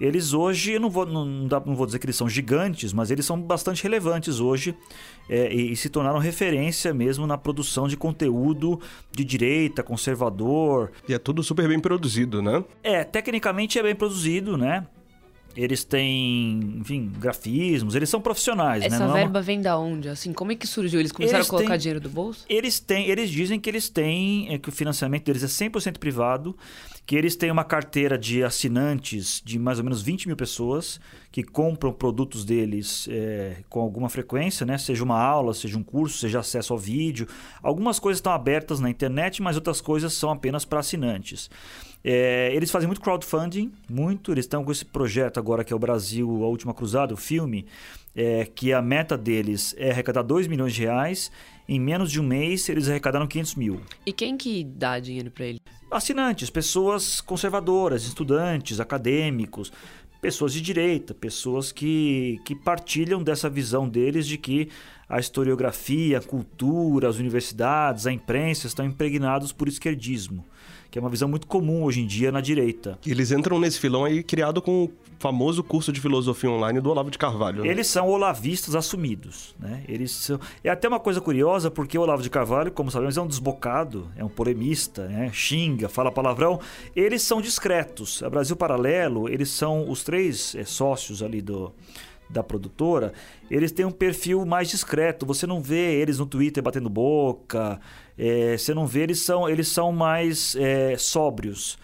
eles 0.00 0.32
hoje, 0.32 0.72
eu 0.72 0.80
não 0.80 0.88
vou, 0.88 1.04
não, 1.04 1.46
dá, 1.46 1.60
não 1.60 1.76
vou 1.76 1.84
dizer 1.84 1.98
que 1.98 2.06
eles 2.06 2.16
são 2.16 2.28
gigantes, 2.28 2.92
mas 2.92 3.10
eles 3.10 3.26
são 3.26 3.38
bastante 3.40 3.82
relevantes 3.82 4.40
hoje 4.40 4.74
é, 5.28 5.52
e, 5.52 5.72
e, 5.72 5.76
se 5.76 5.90
tornaram 5.90 6.18
referência 6.18 6.94
mesmo 6.94 7.26
na 7.26 7.36
produção 7.36 7.86
de 7.86 7.98
conteúdo 7.98 8.80
de 9.12 9.22
direita, 9.22 9.82
conservador. 9.82 10.90
E 11.06 11.12
é 11.12 11.18
tudo 11.18 11.42
super 11.42 11.68
bem 11.68 11.78
produzido, 11.78 12.40
né? 12.40 12.64
É, 12.82 13.04
tecnicamente 13.04 13.78
é 13.78 13.82
bem 13.82 13.94
produzido, 13.94 14.56
né? 14.56 14.86
Eles 15.56 15.82
têm, 15.82 16.78
enfim, 16.78 17.10
grafismos, 17.18 17.96
eles 17.96 18.08
são 18.08 18.20
profissionais, 18.20 18.84
Essa 18.84 18.98
né? 19.00 19.04
Essa 19.04 19.12
verba 19.12 19.38
é 19.38 19.40
uma... 19.40 19.42
vem 19.42 19.60
da 19.60 19.76
onde? 19.76 20.08
Assim, 20.08 20.32
como 20.32 20.52
é 20.52 20.54
que 20.54 20.66
surgiu? 20.66 21.00
Eles 21.00 21.10
começaram 21.10 21.40
eles 21.40 21.48
a 21.48 21.50
colocar 21.50 21.70
têm... 21.70 21.78
dinheiro 21.78 22.00
do 22.00 22.08
bolso? 22.08 22.44
Eles 22.48 22.78
têm, 22.78 23.08
eles 23.08 23.28
dizem 23.28 23.58
que 23.58 23.68
eles 23.68 23.88
têm, 23.88 24.54
é, 24.54 24.58
que 24.58 24.68
o 24.68 24.72
financiamento 24.72 25.24
deles 25.24 25.42
é 25.42 25.46
100% 25.46 25.98
privado, 25.98 26.56
que 27.06 27.16
eles 27.16 27.34
têm 27.34 27.50
uma 27.50 27.64
carteira 27.64 28.16
de 28.16 28.44
assinantes 28.44 29.42
de 29.44 29.58
mais 29.58 29.78
ou 29.78 29.84
menos 29.84 30.00
20 30.00 30.28
mil 30.28 30.36
pessoas 30.36 31.00
que 31.32 31.42
compram 31.42 31.92
produtos 31.92 32.44
deles 32.44 33.08
é, 33.10 33.56
com 33.68 33.80
alguma 33.80 34.08
frequência, 34.08 34.64
né? 34.64 34.78
Seja 34.78 35.02
uma 35.02 35.20
aula, 35.20 35.52
seja 35.54 35.76
um 35.76 35.82
curso, 35.82 36.18
seja 36.18 36.40
acesso 36.40 36.72
ao 36.72 36.78
vídeo. 36.78 37.26
Algumas 37.62 37.98
coisas 37.98 38.18
estão 38.18 38.32
abertas 38.32 38.80
na 38.80 38.88
internet, 38.88 39.42
mas 39.42 39.56
outras 39.56 39.80
coisas 39.80 40.12
são 40.12 40.30
apenas 40.30 40.64
para 40.64 40.80
assinantes. 40.80 41.50
É, 42.02 42.50
eles 42.54 42.70
fazem 42.70 42.86
muito 42.86 43.00
crowdfunding, 43.00 43.72
muito. 43.88 44.32
Eles 44.32 44.44
estão 44.44 44.64
com 44.64 44.72
esse 44.72 44.84
projeto 44.84 45.38
agora 45.38 45.64
que 45.64 45.72
é 45.72 45.76
o 45.76 45.78
Brasil, 45.78 46.28
a 46.44 46.48
Última 46.48 46.72
Cruzada, 46.72 47.12
o 47.12 47.16
filme, 47.16 47.66
é, 48.14 48.44
que 48.46 48.72
a 48.72 48.80
meta 48.80 49.16
deles 49.16 49.74
é 49.78 49.90
arrecadar 49.90 50.22
2 50.22 50.46
milhões 50.46 50.74
de 50.74 50.82
reais. 50.82 51.30
Em 51.68 51.78
menos 51.78 52.10
de 52.10 52.20
um 52.20 52.24
mês, 52.24 52.68
eles 52.68 52.88
arrecadaram 52.88 53.26
500 53.26 53.54
mil. 53.54 53.80
E 54.04 54.12
quem 54.12 54.36
que 54.36 54.64
dá 54.64 54.98
dinheiro 54.98 55.30
para 55.30 55.46
eles? 55.46 55.60
Assinantes, 55.90 56.50
pessoas 56.50 57.20
conservadoras, 57.20 58.04
estudantes, 58.04 58.78
acadêmicos, 58.78 59.72
pessoas 60.20 60.52
de 60.52 60.60
direita, 60.60 61.14
pessoas 61.14 61.72
que, 61.72 62.40
que 62.44 62.54
partilham 62.54 63.22
dessa 63.22 63.48
visão 63.50 63.88
deles 63.88 64.26
de 64.26 64.38
que 64.38 64.68
a 65.10 65.18
historiografia, 65.18 66.18
a 66.18 66.22
cultura, 66.22 67.08
as 67.08 67.18
universidades, 67.18 68.06
a 68.06 68.12
imprensa 68.12 68.68
estão 68.68 68.86
impregnados 68.86 69.52
por 69.52 69.66
esquerdismo 69.66 70.44
que 70.90 70.98
é 70.98 71.00
uma 71.00 71.08
visão 71.08 71.28
muito 71.28 71.46
comum 71.46 71.84
hoje 71.84 72.00
em 72.00 72.06
dia 72.06 72.32
na 72.32 72.40
direita. 72.40 72.98
Eles 73.06 73.30
entram 73.30 73.58
nesse 73.60 73.78
filão 73.78 74.04
aí 74.04 74.22
criado 74.22 74.60
com 74.60 74.84
o 74.84 74.90
famoso 75.18 75.62
curso 75.62 75.92
de 75.92 76.00
filosofia 76.00 76.50
online 76.50 76.80
do 76.80 76.90
Olavo 76.90 77.10
de 77.10 77.18
Carvalho. 77.18 77.62
Né? 77.62 77.70
Eles 77.70 77.86
são 77.86 78.08
olavistas 78.08 78.74
assumidos, 78.74 79.54
né? 79.58 79.84
Eles 79.86 80.10
são... 80.10 80.40
É 80.64 80.70
até 80.70 80.88
uma 80.88 80.98
coisa 80.98 81.20
curiosa, 81.20 81.70
porque 81.70 81.96
o 81.96 82.02
Olavo 82.02 82.22
de 82.22 82.30
Carvalho, 82.30 82.72
como 82.72 82.90
sabemos, 82.90 83.16
é 83.16 83.20
um 83.20 83.26
desbocado, 83.26 84.10
é 84.16 84.24
um 84.24 84.28
polemista, 84.28 85.06
né? 85.06 85.30
xinga, 85.32 85.88
fala 85.88 86.10
palavrão. 86.10 86.58
Eles 86.96 87.22
são 87.22 87.40
discretos. 87.40 88.22
A 88.22 88.30
Brasil 88.30 88.56
Paralelo, 88.56 89.28
eles 89.28 89.50
são 89.50 89.88
os 89.88 90.02
três 90.02 90.54
é, 90.56 90.64
sócios 90.64 91.22
ali 91.22 91.40
do 91.40 91.72
da 92.32 92.42
produtora, 92.42 93.12
eles 93.50 93.72
têm 93.72 93.84
um 93.84 93.90
perfil 93.90 94.44
mais 94.46 94.68
discreto. 94.68 95.26
Você 95.26 95.46
não 95.46 95.60
vê 95.60 96.00
eles 96.00 96.18
no 96.18 96.26
Twitter 96.26 96.62
batendo 96.62 96.88
boca, 96.88 97.80
é, 98.16 98.56
você 98.56 98.72
não 98.72 98.86
vê, 98.86 99.02
eles 99.02 99.20
são, 99.20 99.48
eles 99.48 99.68
são 99.68 99.92
mais 99.92 100.54
é, 100.56 100.96
sóbrios. 100.96 101.78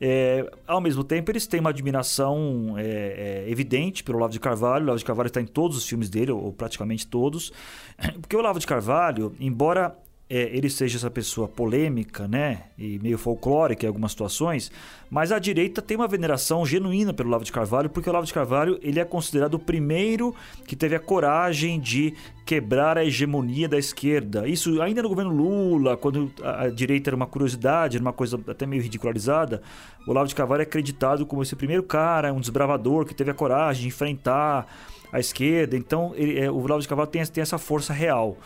É, 0.00 0.48
ao 0.66 0.80
mesmo 0.80 1.02
tempo, 1.02 1.30
eles 1.30 1.46
têm 1.46 1.58
uma 1.58 1.70
admiração 1.70 2.76
é, 2.78 3.44
é, 3.46 3.50
evidente 3.50 4.04
pelo 4.04 4.18
Olavo 4.18 4.32
de 4.32 4.40
Carvalho. 4.40 4.82
O 4.82 4.86
Olavo 4.86 4.98
de 4.98 5.04
Carvalho 5.04 5.26
está 5.26 5.40
em 5.40 5.46
todos 5.46 5.76
os 5.76 5.86
filmes 5.88 6.08
dele, 6.08 6.30
ou 6.30 6.52
praticamente 6.52 7.06
todos. 7.06 7.52
Porque 8.20 8.36
o 8.36 8.38
Olavo 8.38 8.60
de 8.60 8.66
Carvalho, 8.66 9.34
embora 9.40 9.96
é, 10.30 10.54
ele 10.54 10.68
seja 10.68 10.98
essa 10.98 11.10
pessoa 11.10 11.48
polêmica, 11.48 12.28
né, 12.28 12.64
e 12.76 12.98
meio 12.98 13.16
folclórica 13.16 13.86
em 13.86 13.88
algumas 13.88 14.12
situações, 14.12 14.70
mas 15.10 15.32
a 15.32 15.38
direita 15.38 15.80
tem 15.80 15.96
uma 15.96 16.06
veneração 16.06 16.66
genuína 16.66 17.14
pelo 17.14 17.30
Olavo 17.30 17.44
de 17.44 17.52
Carvalho, 17.52 17.88
porque 17.88 18.08
o 18.08 18.12
Olavo 18.12 18.26
de 18.26 18.34
Carvalho 18.34 18.78
ele 18.82 19.00
é 19.00 19.04
considerado 19.04 19.54
o 19.54 19.58
primeiro 19.58 20.34
que 20.66 20.76
teve 20.76 20.94
a 20.94 21.00
coragem 21.00 21.80
de 21.80 22.14
quebrar 22.44 22.98
a 22.98 23.04
hegemonia 23.04 23.68
da 23.68 23.78
esquerda. 23.78 24.46
Isso 24.46 24.82
ainda 24.82 25.02
no 25.02 25.08
governo 25.08 25.32
Lula, 25.32 25.96
quando 25.96 26.30
a, 26.42 26.68
direita 26.68 27.08
era 27.08 27.16
uma 27.16 27.26
curiosidade, 27.26 27.96
era 27.96 28.04
uma 28.04 28.12
coisa 28.12 28.38
até 28.46 28.66
meio 28.66 28.82
ridicularizada, 28.82 29.62
o 30.06 30.10
Olavo 30.10 30.28
de 30.28 30.34
Carvalho 30.34 30.60
é 30.60 30.64
acreditado 30.64 31.24
como 31.24 31.42
esse 31.42 31.56
primeiro 31.56 31.82
cara, 31.82 32.32
um 32.34 32.40
desbravador 32.40 33.06
que 33.06 33.14
teve 33.14 33.30
a 33.30 33.34
coragem 33.34 33.82
de 33.82 33.88
enfrentar 33.88 34.66
a 35.10 35.18
esquerda. 35.18 35.74
Então, 35.74 36.12
ele, 36.14 36.38
é, 36.38 36.50
o 36.50 36.56
Olavo 36.56 36.82
de 36.82 36.88
Carvalho 36.88 37.08
tem, 37.08 37.24
tem 37.24 37.40
essa 37.40 37.56
força 37.56 37.94
real. 37.94 38.36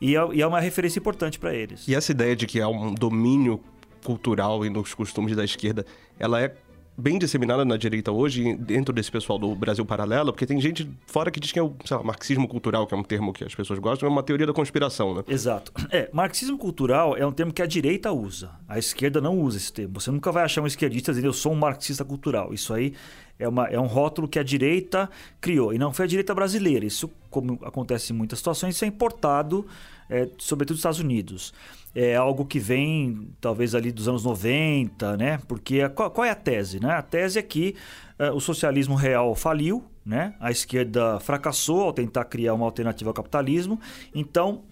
E 0.00 0.16
é, 0.16 0.28
e 0.32 0.42
é 0.42 0.46
uma 0.46 0.60
referência 0.60 0.98
importante 0.98 1.38
para 1.38 1.54
eles. 1.54 1.86
E 1.86 1.94
essa 1.94 2.10
ideia 2.12 2.34
de 2.34 2.46
que 2.46 2.60
há 2.60 2.68
um 2.68 2.94
domínio 2.94 3.60
cultural 4.04 4.64
e 4.64 4.70
nos 4.70 4.94
costumes 4.94 5.36
da 5.36 5.44
esquerda, 5.44 5.84
ela 6.18 6.40
é 6.40 6.54
bem 7.00 7.18
disseminada 7.18 7.64
na 7.64 7.76
direita 7.76 8.12
hoje, 8.12 8.54
dentro 8.56 8.92
desse 8.92 9.10
pessoal 9.10 9.38
do 9.38 9.54
Brasil 9.54 9.84
Paralelo, 9.84 10.32
porque 10.32 10.46
tem 10.46 10.60
gente 10.60 10.88
fora 11.06 11.30
que 11.30 11.40
diz 11.40 11.50
que 11.50 11.58
é 11.58 11.62
o 11.62 11.74
lá, 11.90 12.02
marxismo 12.02 12.46
cultural, 12.46 12.86
que 12.86 12.94
é 12.94 12.96
um 12.96 13.02
termo 13.02 13.32
que 13.32 13.42
as 13.42 13.54
pessoas 13.54 13.78
gostam, 13.78 14.08
é 14.08 14.12
uma 14.12 14.22
teoria 14.22 14.46
da 14.46 14.52
conspiração, 14.52 15.14
né? 15.14 15.24
Exato. 15.26 15.72
É, 15.92 16.08
marxismo 16.12 16.56
cultural 16.56 17.16
é 17.16 17.26
um 17.26 17.32
termo 17.32 17.52
que 17.52 17.60
a 17.60 17.66
direita 17.66 18.12
usa. 18.12 18.52
A 18.68 18.78
esquerda 18.78 19.20
não 19.20 19.36
usa 19.40 19.56
esse 19.56 19.72
termo. 19.72 19.98
Você 19.98 20.08
nunca 20.10 20.30
vai 20.30 20.44
achar 20.44 20.62
um 20.62 20.66
esquerdista 20.66 21.10
dizendo 21.10 21.26
eu 21.26 21.32
sou 21.32 21.52
um 21.52 21.56
marxista 21.56 22.04
cultural. 22.04 22.54
Isso 22.54 22.72
aí 22.72 22.94
é, 23.40 23.48
uma, 23.48 23.66
é 23.66 23.80
um 23.80 23.86
rótulo 23.86 24.28
que 24.28 24.38
a 24.38 24.42
direita 24.42 25.10
criou. 25.40 25.72
E 25.72 25.78
não 25.78 25.92
foi 25.92 26.04
a 26.04 26.08
direita 26.08 26.34
brasileira. 26.34 26.84
Isso, 26.84 27.10
como 27.28 27.58
acontece 27.62 28.12
em 28.12 28.16
muitas 28.16 28.38
situações, 28.38 28.76
isso 28.76 28.84
é 28.84 28.88
importado, 28.88 29.66
é, 30.08 30.28
sobretudo 30.38 30.74
dos 30.74 30.80
Estados 30.80 31.00
Unidos 31.00 31.52
é 31.94 32.14
algo 32.14 32.44
que 32.44 32.58
vem 32.58 33.30
talvez 33.40 33.74
ali 33.74 33.90
dos 33.90 34.06
anos 34.06 34.24
90, 34.24 35.16
né? 35.16 35.40
Porque 35.48 35.80
a, 35.80 35.88
qual, 35.88 36.10
qual, 36.10 36.24
é 36.24 36.30
a 36.30 36.34
tese, 36.34 36.80
né? 36.80 36.92
A 36.92 37.02
tese 37.02 37.38
é 37.38 37.42
que 37.42 37.74
uh, 38.18 38.34
o 38.34 38.40
socialismo 38.40 38.94
real 38.94 39.34
faliu, 39.34 39.84
né? 40.04 40.34
A 40.38 40.50
esquerda 40.50 41.18
fracassou 41.20 41.82
ao 41.82 41.92
tentar 41.92 42.24
criar 42.26 42.54
uma 42.54 42.64
alternativa 42.64 43.10
ao 43.10 43.14
capitalismo. 43.14 43.80
Então, 44.14 44.62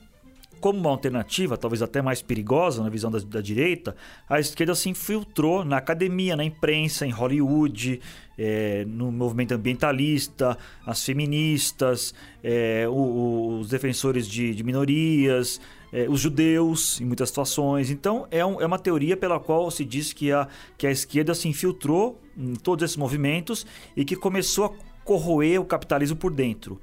como 0.60 0.78
uma 0.78 0.90
alternativa, 0.90 1.56
talvez 1.56 1.82
até 1.82 2.02
mais 2.02 2.20
perigosa 2.20 2.82
na 2.82 2.88
visão 2.88 3.10
da, 3.10 3.18
da, 3.18 3.40
direita, 3.40 3.96
a 4.28 4.38
esquerda 4.38 4.74
se 4.74 4.88
infiltrou 4.88 5.64
na 5.64 5.76
academia, 5.76 6.36
na 6.36 6.44
imprensa, 6.44 7.06
em 7.06 7.10
Hollywood, 7.10 8.00
é, 8.36 8.84
no 8.86 9.10
movimento 9.10 9.52
ambientalista, 9.52 10.56
as 10.84 11.04
feministas, 11.04 12.14
é, 12.42 12.86
o, 12.88 12.92
o, 12.92 13.58
os 13.60 13.68
defensores 13.68 14.26
de, 14.28 14.54
de 14.54 14.62
minorias, 14.62 15.60
é, 15.92 16.08
os 16.08 16.20
judeus, 16.20 17.00
em 17.00 17.04
muitas 17.04 17.28
situações. 17.28 17.90
Então, 17.90 18.26
é, 18.30 18.44
um, 18.44 18.60
é, 18.60 18.66
uma 18.66 18.78
teoria 18.78 19.16
pela 19.16 19.40
qual 19.40 19.70
se 19.70 19.84
diz 19.84 20.12
que 20.12 20.32
a, 20.32 20.48
que 20.76 20.86
a 20.86 20.90
esquerda 20.90 21.34
se 21.34 21.48
infiltrou 21.48 22.20
em 22.36 22.54
todos 22.54 22.84
esses 22.84 22.96
movimentos 22.96 23.66
e 23.96 24.04
que 24.04 24.16
começou 24.16 24.66
a 24.66 24.70
corroer 25.04 25.60
o 25.60 25.64
capitalismo 25.64 26.16
por 26.16 26.32
dentro. 26.32 26.80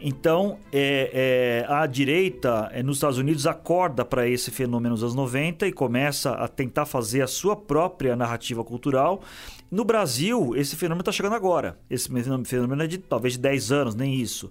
Então, 0.00 0.58
é, 0.72 1.64
é, 1.68 1.72
a 1.72 1.84
direita 1.86 2.70
é, 2.72 2.82
nos 2.84 2.98
Estados 2.98 3.18
Unidos 3.18 3.46
acorda 3.48 4.04
para 4.04 4.28
esse 4.28 4.50
fenômeno 4.50 4.90
nos 4.90 5.02
anos 5.02 5.14
90 5.14 5.66
e 5.66 5.72
começa 5.72 6.32
a 6.32 6.46
tentar 6.46 6.86
fazer 6.86 7.20
a 7.20 7.26
sua 7.26 7.56
própria 7.56 8.14
narrativa 8.14 8.62
cultural. 8.62 9.22
No 9.68 9.84
Brasil, 9.84 10.54
esse 10.54 10.76
fenômeno 10.76 11.02
está 11.02 11.10
chegando 11.10 11.34
agora. 11.34 11.78
Esse 11.90 12.08
fenômeno 12.44 12.82
é 12.82 12.86
de 12.86 12.98
talvez 12.98 13.34
de 13.34 13.40
10 13.40 13.72
anos, 13.72 13.94
nem 13.96 14.14
isso. 14.14 14.48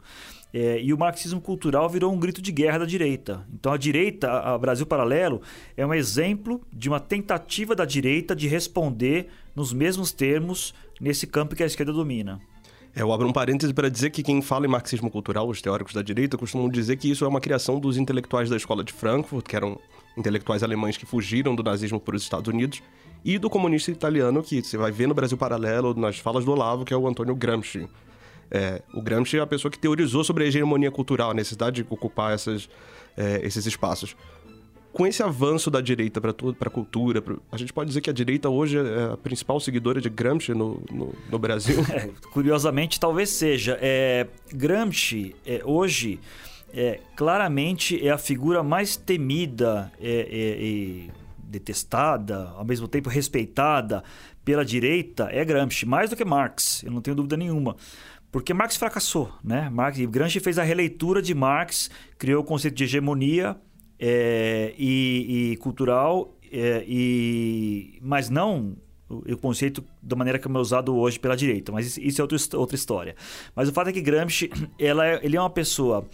É, 0.53 0.81
e 0.81 0.93
o 0.93 0.97
marxismo 0.97 1.39
cultural 1.39 1.89
virou 1.89 2.13
um 2.13 2.19
grito 2.19 2.41
de 2.41 2.51
guerra 2.51 2.79
da 2.79 2.85
direita. 2.85 3.45
Então, 3.53 3.71
a 3.71 3.77
direita, 3.77 4.29
a 4.29 4.57
Brasil 4.57 4.85
Paralelo, 4.85 5.41
é 5.77 5.85
um 5.85 5.93
exemplo 5.93 6.61
de 6.73 6.89
uma 6.89 6.99
tentativa 6.99 7.73
da 7.73 7.85
direita 7.85 8.35
de 8.35 8.47
responder 8.47 9.27
nos 9.55 9.71
mesmos 9.71 10.11
termos 10.11 10.73
nesse 10.99 11.25
campo 11.25 11.55
que 11.55 11.63
a 11.63 11.65
esquerda 11.65 11.93
domina. 11.93 12.41
É, 12.97 13.03
eu 13.03 13.13
abro 13.13 13.27
um 13.27 13.31
parêntese 13.31 13.71
para 13.75 13.89
dizer 13.89 14.09
que 14.09 14.23
quem 14.23 14.41
fala 14.41 14.65
em 14.65 14.69
marxismo 14.69 15.11
cultural, 15.11 15.47
os 15.47 15.61
teóricos 15.61 15.93
da 15.93 16.01
direita, 16.01 16.35
costumam 16.35 16.67
dizer 16.67 16.97
que 16.97 17.11
isso 17.11 17.23
é 17.23 17.27
uma 17.27 17.39
criação 17.39 17.79
dos 17.79 17.95
intelectuais 17.95 18.49
da 18.49 18.57
escola 18.57 18.83
de 18.83 18.91
Frankfurt, 18.91 19.45
que 19.45 19.55
eram 19.55 19.79
intelectuais 20.17 20.63
alemães 20.63 20.97
que 20.97 21.05
fugiram 21.05 21.55
do 21.55 21.61
nazismo 21.61 21.99
para 21.99 22.15
os 22.15 22.23
Estados 22.23 22.47
Unidos, 22.51 22.81
e 23.23 23.37
do 23.37 23.51
comunista 23.51 23.91
italiano, 23.91 24.41
que 24.41 24.63
você 24.63 24.77
vai 24.77 24.91
ver 24.91 25.07
no 25.07 25.13
Brasil 25.13 25.37
Paralelo, 25.37 25.93
nas 25.93 26.17
falas 26.17 26.43
do 26.43 26.51
Olavo, 26.51 26.83
que 26.83 26.91
é 26.91 26.97
o 26.97 27.07
Antônio 27.07 27.35
Gramsci. 27.35 27.87
É, 28.49 28.81
o 28.95 29.01
Gramsci 29.01 29.37
é 29.37 29.41
a 29.41 29.47
pessoa 29.47 29.71
que 29.71 29.77
teorizou 29.77 30.23
sobre 30.23 30.45
a 30.45 30.47
hegemonia 30.47 30.89
cultural, 30.89 31.29
a 31.29 31.33
necessidade 31.35 31.83
de 31.83 31.87
ocupar 31.93 32.33
essas, 32.33 32.67
é, 33.15 33.41
esses 33.43 33.67
espaços 33.67 34.15
com 34.97 35.05
esse 35.05 35.21
avanço 35.21 35.69
da 35.69 35.79
direita 35.79 36.19
para 36.19 36.31
a 36.31 36.69
cultura, 36.71 37.21
pra, 37.21 37.35
a 37.51 37.57
gente 37.57 37.71
pode 37.71 37.87
dizer 37.89 38.01
que 38.01 38.09
a 38.09 38.13
direita 38.13 38.49
hoje 38.49 38.79
é 38.79 39.13
a 39.13 39.17
principal 39.17 39.59
seguidora 39.59 40.01
de 40.01 40.09
Gramsci 40.09 40.55
no, 40.55 40.81
no, 40.91 41.13
no 41.29 41.37
Brasil? 41.37 41.77
É, 41.97 42.09
curiosamente, 42.31 42.99
talvez 42.99 43.29
seja. 43.29 43.77
É, 43.79 44.27
Gramsci, 44.51 45.35
é, 45.45 45.61
hoje, 45.63 46.19
é, 46.73 46.99
claramente 47.15 48.05
é 48.05 48.11
a 48.11 48.17
figura 48.17 48.63
mais 48.63 48.95
temida 48.95 49.91
e 49.99 51.09
detestada, 51.37 52.49
ao 52.55 52.65
mesmo 52.65 52.87
tempo 52.87 53.07
respeitada 53.07 54.03
pela 54.43 54.65
direita, 54.65 55.29
é 55.31 55.45
Gramsci, 55.45 55.85
mais 55.85 56.09
do 56.09 56.15
que 56.15 56.25
Marx, 56.25 56.83
eu 56.83 56.91
não 56.91 57.01
tenho 57.01 57.15
dúvida 57.15 57.37
nenhuma. 57.37 57.75
Porque 58.31 58.53
Marx 58.53 58.75
fracassou, 58.75 59.31
né? 59.43 59.69
Marx, 59.69 59.99
Gramsci 59.99 60.39
fez 60.39 60.57
a 60.57 60.63
releitura 60.63 61.21
de 61.21 61.35
Marx, 61.35 61.89
criou 62.17 62.41
o 62.41 62.45
conceito 62.45 62.75
de 62.75 62.83
hegemonia 62.83 63.55
é, 63.99 64.73
e, 64.77 65.51
e, 65.51 65.57
cultural, 65.57 66.35
é, 66.51 66.83
e, 66.87 67.97
mas 68.01 68.29
não 68.29 68.75
o 69.09 69.37
conceito 69.37 69.83
da 70.01 70.15
maneira 70.15 70.37
como 70.37 70.57
é 70.57 70.61
usado 70.61 70.95
hoje 70.95 71.17
pela 71.17 71.35
direita. 71.35 71.71
Mas 71.71 71.97
isso 71.97 72.21
é 72.21 72.57
outra 72.57 72.75
história. 72.75 73.15
Mas 73.55 73.69
o 73.69 73.73
fato 73.73 73.89
é 73.89 73.93
que 73.93 74.01
Gramsci 74.01 74.49
ela 74.77 75.05
é, 75.05 75.19
ele 75.23 75.37
é 75.37 75.39
uma 75.39 75.49
pessoa 75.49 76.05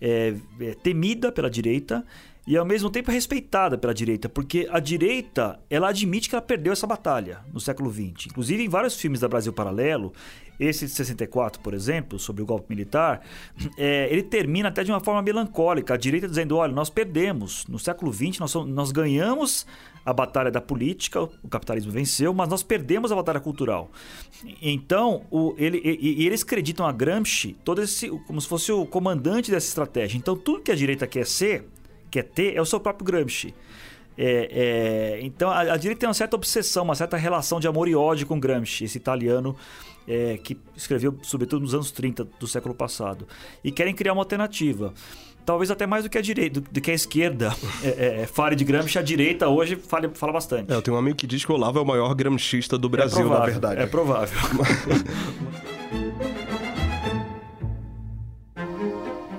é, 0.00 0.34
é, 0.60 0.74
temida 0.74 1.30
pela 1.32 1.50
direita 1.50 2.04
e 2.46 2.56
ao 2.56 2.64
mesmo 2.64 2.88
tempo 2.88 3.10
respeitada 3.10 3.76
pela 3.76 3.92
direita, 3.92 4.26
porque 4.26 4.66
a 4.70 4.80
direita 4.80 5.60
ela 5.68 5.90
admite 5.90 6.30
que 6.30 6.34
ela 6.34 6.40
perdeu 6.40 6.72
essa 6.72 6.86
batalha 6.86 7.40
no 7.52 7.60
século 7.60 7.92
XX. 7.92 8.28
Inclusive 8.28 8.64
em 8.64 8.68
vários 8.70 8.98
filmes 8.98 9.20
da 9.20 9.28
Brasil 9.28 9.52
Paralelo, 9.52 10.14
esse 10.58 10.86
de 10.86 10.92
64, 10.92 11.60
por 11.60 11.74
exemplo, 11.74 12.18
sobre 12.18 12.42
o 12.42 12.46
golpe 12.46 12.66
militar, 12.70 13.20
é, 13.76 14.08
ele 14.10 14.22
termina 14.22 14.70
até 14.70 14.82
de 14.82 14.90
uma 14.90 14.98
forma 14.98 15.20
melancólica. 15.20 15.94
A 15.94 15.96
direita 15.96 16.26
dizendo: 16.26 16.56
olha, 16.56 16.72
nós 16.72 16.88
perdemos. 16.88 17.66
No 17.66 17.78
século 17.78 18.12
XX, 18.12 18.38
nós, 18.40 18.54
nós 18.54 18.92
ganhamos 18.92 19.66
a 20.04 20.12
batalha 20.12 20.50
da 20.50 20.60
política, 20.60 21.22
o 21.22 21.48
capitalismo 21.48 21.92
venceu, 21.92 22.32
mas 22.32 22.48
nós 22.48 22.62
perdemos 22.62 23.12
a 23.12 23.14
batalha 23.14 23.40
cultural. 23.40 23.90
Então, 24.62 25.26
o, 25.30 25.54
ele, 25.58 25.80
e, 25.84 26.22
e 26.22 26.26
eles 26.26 26.42
acreditam 26.42 26.86
a 26.86 26.92
Gramsci 26.92 27.56
todo 27.64 27.82
esse, 27.82 28.08
como 28.26 28.40
se 28.40 28.48
fosse 28.48 28.72
o 28.72 28.86
comandante 28.86 29.50
dessa 29.50 29.68
estratégia. 29.68 30.16
Então, 30.16 30.36
tudo 30.36 30.62
que 30.62 30.72
a 30.72 30.76
direita 30.76 31.06
quer 31.06 31.26
ser, 31.26 31.68
quer 32.10 32.24
ter, 32.24 32.56
é 32.56 32.60
o 32.60 32.64
seu 32.64 32.80
próprio 32.80 33.04
Gramsci. 33.04 33.54
É, 34.20 35.18
é, 35.20 35.20
então 35.22 35.48
a, 35.48 35.60
a, 35.60 35.76
direita 35.76 36.00
tem 36.00 36.08
uma 36.08 36.14
certa 36.14 36.34
obsessão, 36.34 36.82
uma 36.82 36.96
certa 36.96 37.16
relação 37.16 37.60
de 37.60 37.68
amor 37.68 37.86
e 37.86 37.94
ódio 37.94 38.26
com 38.26 38.40
Gramsci, 38.40 38.82
esse 38.82 38.98
italiano 38.98 39.54
é, 40.08 40.36
que 40.38 40.58
escreveu 40.74 41.16
sobretudo 41.22 41.62
nos 41.62 41.72
anos 41.72 41.92
30 41.92 42.24
do 42.24 42.46
século 42.48 42.74
passado. 42.74 43.28
E 43.62 43.70
querem 43.70 43.94
criar 43.94 44.14
uma 44.14 44.22
alternativa. 44.22 44.92
Talvez 45.48 45.70
até 45.70 45.86
mais 45.86 46.04
do 46.04 46.10
que 46.10 46.18
a 46.18 46.20
direita, 46.20 46.60
do, 46.60 46.70
do 46.70 46.78
que 46.78 46.90
a 46.90 46.94
esquerda 46.94 47.56
é, 47.82 47.88
é, 47.88 48.20
é, 48.20 48.26
fale 48.26 48.54
de 48.54 48.66
Gramsci, 48.66 48.98
a 48.98 49.02
direita 49.02 49.48
hoje 49.48 49.76
fala, 49.76 50.10
fala 50.12 50.30
bastante. 50.30 50.70
É, 50.70 50.76
eu 50.76 50.82
tenho 50.82 50.94
um 50.94 51.00
amigo 51.00 51.16
que 51.16 51.26
diz 51.26 51.42
que 51.42 51.50
o 51.50 51.54
Olavo 51.54 51.78
é 51.78 51.82
o 51.82 51.86
maior 51.86 52.14
gramscista 52.14 52.76
do 52.76 52.86
Brasil, 52.86 53.20
provável, 53.20 53.38
na 53.38 53.46
verdade. 53.46 53.80
É 53.80 53.86
provável. 53.86 54.38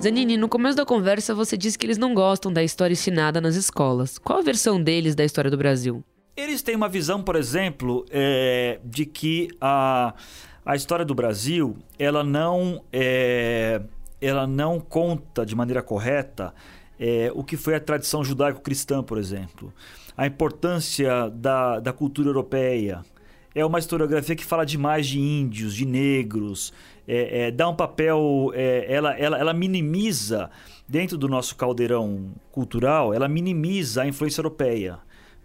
Zanini, 0.02 0.36
no 0.36 0.50
começo 0.50 0.76
da 0.76 0.84
conversa 0.84 1.36
você 1.36 1.56
disse 1.56 1.78
que 1.78 1.86
eles 1.86 2.00
não 2.00 2.16
gostam 2.16 2.52
da 2.52 2.64
história 2.64 2.94
ensinada 2.94 3.40
nas 3.40 3.56
escolas. 3.56 4.18
Qual 4.18 4.40
a 4.40 4.42
versão 4.42 4.82
deles 4.82 5.14
da 5.14 5.24
história 5.24 5.52
do 5.52 5.58
Brasil? 5.58 6.04
Eles 6.36 6.64
têm 6.64 6.76
uma 6.76 6.90
visão, 6.90 7.22
por 7.22 7.36
exemplo, 7.36 8.04
é, 8.10 8.80
de 8.84 9.06
que 9.06 9.50
a, 9.62 10.16
a 10.66 10.76
história 10.76 11.06
do 11.06 11.14
Brasil 11.14 11.78
ela 12.00 12.24
não, 12.24 12.84
é, 12.92 13.80
ela 14.22 14.46
não 14.46 14.80
conta 14.80 15.46
de 15.46 15.56
maneira 15.56 15.82
correta 15.82 16.54
é, 17.00 17.32
o 17.34 17.44
que 17.44 17.56
foi 17.56 17.76
a 17.76 17.80
tradição 17.80 18.24
judaico-cristã, 18.24 19.02
por 19.02 19.18
exemplo. 19.18 19.74
A 20.18 20.28
importância 20.28 21.30
da, 21.30 21.80
da 21.80 21.94
cultura 21.94 22.28
europeia. 22.28 23.04
É 23.56 23.66
uma 23.66 23.80
historiografia 23.80 24.36
que 24.36 24.46
fala 24.46 24.66
demais 24.66 25.08
de 25.08 25.20
índios, 25.20 25.74
de 25.74 25.86
negros, 25.86 26.72
é, 27.08 27.48
é, 27.48 27.52
dá 27.52 27.68
um 27.68 27.76
papel. 27.76 28.52
É, 28.54 28.86
ela, 28.88 29.18
ela, 29.18 29.40
ela 29.40 29.54
minimiza, 29.54 30.52
dentro 30.88 31.18
do 31.18 31.28
nosso 31.28 31.56
caldeirão 31.56 32.32
cultural, 32.52 33.14
ela 33.14 33.28
minimiza 33.28 34.04
a 34.04 34.08
influência 34.08 34.42
europeia 34.42 35.00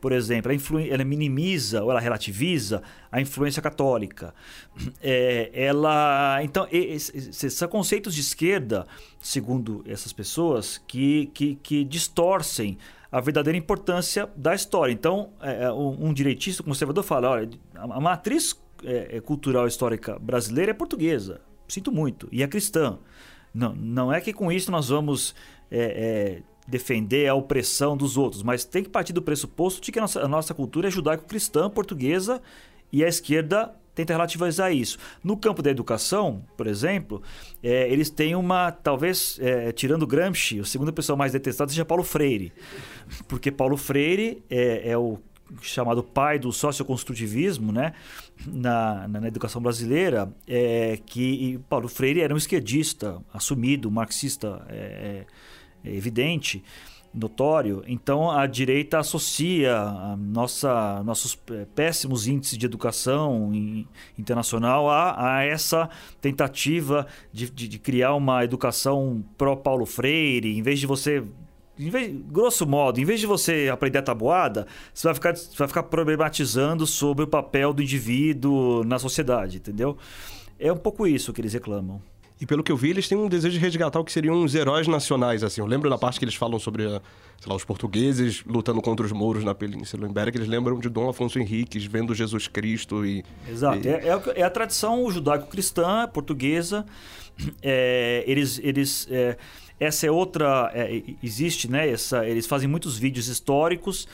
por 0.05 0.13
exemplo, 0.13 0.53
ela, 0.91 1.03
minimiza 1.03 1.83
ou 1.83 1.91
ela 1.91 1.99
relativiza 1.99 2.83
a 3.11 3.23
influência 3.23 3.63
católica. 3.63 4.35
É, 5.01 5.51
ela, 5.55 6.41
então, 6.43 6.69
esses 6.71 7.55
são 7.55 7.69
conceitos 7.69 8.15
de 8.15 8.21
esquerda, 8.21 8.87
segundo 9.19 9.83
essas 9.87 10.13
pessoas, 10.13 10.77
que, 10.87 11.31
que, 11.33 11.55
que 11.57 11.85
distorcem 11.85 12.77
a 13.11 13.19
verdadeira 13.19 13.57
importância 13.57 14.29
da 14.37 14.55
história. 14.55 14.93
Então, 14.93 15.31
é, 15.41 15.65
é 15.65 15.73
um, 15.73 16.13
direitista 16.13 16.63
conservador 16.63 17.03
fala: 17.03 17.31
olha, 17.31 17.49
a 17.75 18.01
matriz 18.01 18.55
é, 18.85 19.19
cultural 19.23 19.67
histórica 19.67 20.19
brasileira 20.19 20.73
é 20.73 20.75
portuguesa. 20.75 21.41
Sinto 21.67 21.91
muito. 21.91 22.29
E 22.31 22.43
é 22.43 22.47
cristã. 22.47 22.99
Não, 23.55 23.75
não 23.75 24.13
é 24.13 24.21
que 24.21 24.35
com 24.35 24.53
isso 24.53 24.71
nós 24.71 24.91
vamos 24.91 25.35
é, 25.71 25.79
é, 25.79 26.43
defender 26.67 27.29
a 27.29 27.35
opressão 27.35 27.97
dos 27.97 28.17
outros, 28.17 28.43
mas 28.43 28.65
tem 28.65 28.83
que 28.83 28.89
partir 28.89 29.13
do 29.13 29.23
pressuposto 29.23 29.81
de 29.81 29.93
que 29.93 29.99
a 29.99 30.03
nossa, 30.03 30.21
a 30.21 30.29
nossa 30.29 30.55
cultura 30.55 30.89
é 30.89 30.91
judaico-cristã, 30.91 31.69
portuguesa, 31.69 32.41
e 32.93 33.05
a 33.05 33.09
esquerda 33.09 33.75
tenta 33.95 34.13
relativizar 34.13 34.73
isso. 34.73 34.99
No 35.23 35.37
campo 35.37 35.63
da 35.63 35.71
educação, 35.71 36.45
por 36.57 36.67
exemplo, 36.67 37.23
é, 37.63 37.89
eles 37.91 38.11
têm 38.11 38.35
uma, 38.35 38.73
talvez, 38.73 39.39
é, 39.41 39.73
tirando 39.73 40.07
Gramsci, 40.07 40.61
o 40.61 40.65
segundo 40.65 40.93
pessoa 40.93 41.17
mais 41.17 41.33
detestada 41.33 41.71
seja 41.71 41.85
Paulo 41.85 42.03
Freire. 42.03 42.53
Porque 43.29 43.51
Paulo 43.51 43.77
Freire 43.77 44.43
é, 44.51 44.91
é 44.91 44.99
o 44.99 45.19
chamado 45.61 46.03
pai 46.03 46.39
do 46.39 46.51
socioconstrutivismo, 46.51 47.71
né, 47.71 47.93
na, 48.47 49.07
na, 49.07 49.21
na 49.21 49.29
educação 49.29 49.61
brasileira, 49.61 50.33
é, 50.49 50.99
que 51.05 51.61
Paulo 51.69 51.89
Freire 51.89 52.21
era 52.21 52.35
um 52.35 52.37
esquerdista 52.37 53.21
assumido, 53.33 53.91
marxista 53.91 54.65
é, 54.69 54.75
é 54.75 55.27
evidente, 55.85 56.63
notório. 57.15 57.83
Então 57.87 58.31
a 58.31 58.47
direita 58.47 58.99
associa 58.99 59.77
a 59.77 60.17
nossa, 60.17 61.03
nossos 61.05 61.39
péssimos 61.75 62.27
índices 62.27 62.59
de 62.59 62.67
educação 62.67 63.53
internacional 64.19 64.91
a, 64.91 65.37
a 65.37 65.45
essa 65.45 65.89
tentativa 66.21 67.07
de, 67.33 67.49
de, 67.49 67.69
de 67.69 67.79
criar 67.79 68.15
uma 68.15 68.43
educação 68.45 69.25
pró-Paulo 69.39 69.87
Freire, 69.87 70.59
em 70.59 70.63
vez 70.63 70.81
de 70.81 70.87
você 70.87 71.23
vez, 71.77 72.15
grosso 72.31 72.67
modo, 72.67 73.01
em 73.01 73.05
vez 73.05 73.21
de 73.21 73.27
você 73.27 73.69
aprender 73.73 73.99
a 73.99 74.03
tabuada, 74.03 74.67
você 74.93 75.09
vai, 75.09 75.15
ficar, 75.15 75.35
vai 75.57 75.69
ficar 75.69 75.83
problematizando 75.85 76.87
sobre 76.87 77.25
o 77.25 77.29
papel 77.29 77.73
do 77.73 77.83
indivíduo 77.83 78.85
na 78.85 78.99
sociedade, 78.99 79.59
entendeu? 79.59 79.97
É 80.59 80.73
um 80.73 80.77
pouco 80.77 81.07
isso 81.07 81.33
que 81.33 81.41
eles 81.41 81.53
reclamam. 81.53 82.01
E 82.41 82.47
pelo 82.47 82.65
que 82.65 82.73
eu 82.73 82.77
vi, 82.77 82.91
eles 82.91 83.09
têm 83.09 83.17
um 83.17 83.29
desejo 83.29 83.55
de 83.55 83.61
resgatar 83.61 84.01
o 84.01 84.05
que 84.05 84.11
seriam 84.11 84.43
os 84.43 84.55
heróis 84.55 84.89
nacionais, 84.89 85.45
assim. 85.45 85.61
Eu 85.61 85.67
lembro 85.67 85.89
na 85.89 85.97
parte 85.97 86.19
que 86.19 86.25
eles 86.25 86.35
falam 86.35 86.59
sobre, 86.59 86.83
sei 86.85 87.01
lá, 87.47 87.55
os 87.55 87.65
portugueses 87.65 88.43
lutando 88.45 88.83
contra 88.83 89.07
os 89.07 89.13
mouros 89.13 89.45
na 89.45 89.55
Península 89.55 90.09
Ibérica, 90.09 90.37
eles 90.37 90.49
lembram 90.49 90.79
de 90.79 90.89
Dom 90.89 91.09
Afonso 91.09 91.39
Henriques 91.39 91.85
vendo 91.85 92.15
Jesus 92.15 92.49
Cristo 92.49 93.07
e... 93.07 93.25
Exato. 93.49 93.87
E... 93.87 93.89
É, 93.89 94.09
é, 94.09 94.41
é, 94.41 94.43
a 94.43 94.51
tradição 94.51 95.09
judaico-cristã, 95.11 96.09
portuguesa. 96.13 96.85
É, 97.63 98.23
eles... 98.29 98.61
eles 98.63 99.09
é, 99.11 99.37
essa 99.81 100.07
é 100.07 100.11
outra. 100.11 100.71
É, 100.73 101.03
existe, 101.21 101.69
né? 101.69 101.89
Essa, 101.89 102.25
eles 102.27 102.47
fazem 102.47 102.69
muitos 102.69 102.97
vídeos 102.97 103.27
históricos 103.27 104.07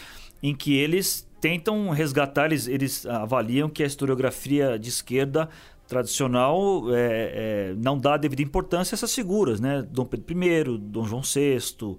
em 0.42 0.54
que 0.54 0.74
eles 0.74 1.28
tentam 1.40 1.90
resgatar, 1.90 2.46
eles, 2.46 2.66
eles 2.66 3.06
avaliam 3.06 3.68
que 3.68 3.82
a 3.82 3.86
historiografia 3.86 4.78
de 4.78 4.88
esquerda 4.88 5.48
tradicional 5.90 6.84
é, 6.94 7.72
é, 7.72 7.74
não 7.76 7.98
dá 7.98 8.16
devida 8.16 8.40
importância 8.40 8.94
a 8.94 8.96
essas 8.96 9.12
figuras, 9.12 9.60
né? 9.60 9.82
Dom 9.82 10.04
Pedro 10.04 10.44
I, 10.44 10.78
Dom 10.78 11.04
João 11.04 11.20
VI, 11.20 11.96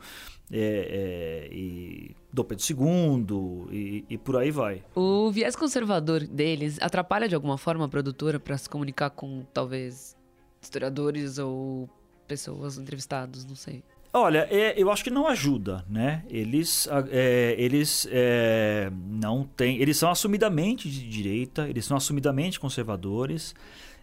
é, 0.50 1.50
é, 1.50 1.54
e 1.54 2.16
Dom 2.32 2.46
Pedro 2.46 2.64
II 2.70 3.68
e, 3.70 4.06
e, 4.10 4.18
por 4.18 4.38
aí 4.38 4.50
vai. 4.50 4.82
O 4.96 5.30
viés 5.30 5.58
conservador 5.58 6.26
deles 6.26 6.78
atrapalha 6.82 7.28
de 7.28 7.36
alguma 7.36 7.58
forma 7.58 7.84
a 7.84 7.90
produtora 7.90 8.40
para 8.40 8.58
se 8.58 8.70
comunicar 8.70 9.10
com 9.10 9.44
talvez 9.54 10.16
historiadores 10.62 11.38
ou 11.38 11.90
pessoas 12.28 12.78
entrevistados, 12.78 13.44
não 13.44 13.56
sei. 13.56 13.84
Olha, 14.14 14.46
é, 14.52 14.74
eu 14.76 14.92
acho 14.92 15.06
que 15.06 15.10
não 15.10 15.26
ajuda, 15.26 15.86
né? 15.90 16.24
Eles, 16.30 16.88
é, 17.10 17.56
eles 17.58 18.06
é, 18.12 18.92
não 19.08 19.44
têm, 19.44 19.78
eles 19.82 19.96
são 19.98 20.12
assumidamente 20.12 20.90
de 20.90 21.08
direita, 21.08 21.68
eles 21.70 21.86
são 21.86 21.96
assumidamente 21.96 22.60
conservadores. 22.60 23.56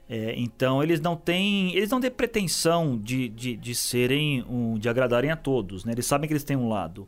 É, 0.09 0.33
então 0.39 0.83
eles 0.83 1.03
não 1.03 1.15
têm, 1.15 1.77
eles 1.77 1.91
não 1.91 2.01
têm 2.01 2.11
pretensão 2.11 2.97
de, 2.97 3.29
de, 3.29 3.55
de 3.55 3.75
serem, 3.75 4.43
um, 4.49 4.79
de 4.79 4.89
agradarem 4.89 5.31
a 5.31 5.37
todos, 5.37 5.85
né? 5.85 5.93
Eles 5.93 6.07
sabem 6.07 6.27
que 6.27 6.33
eles 6.33 6.45
têm 6.45 6.57
um 6.57 6.71
lado, 6.71 7.07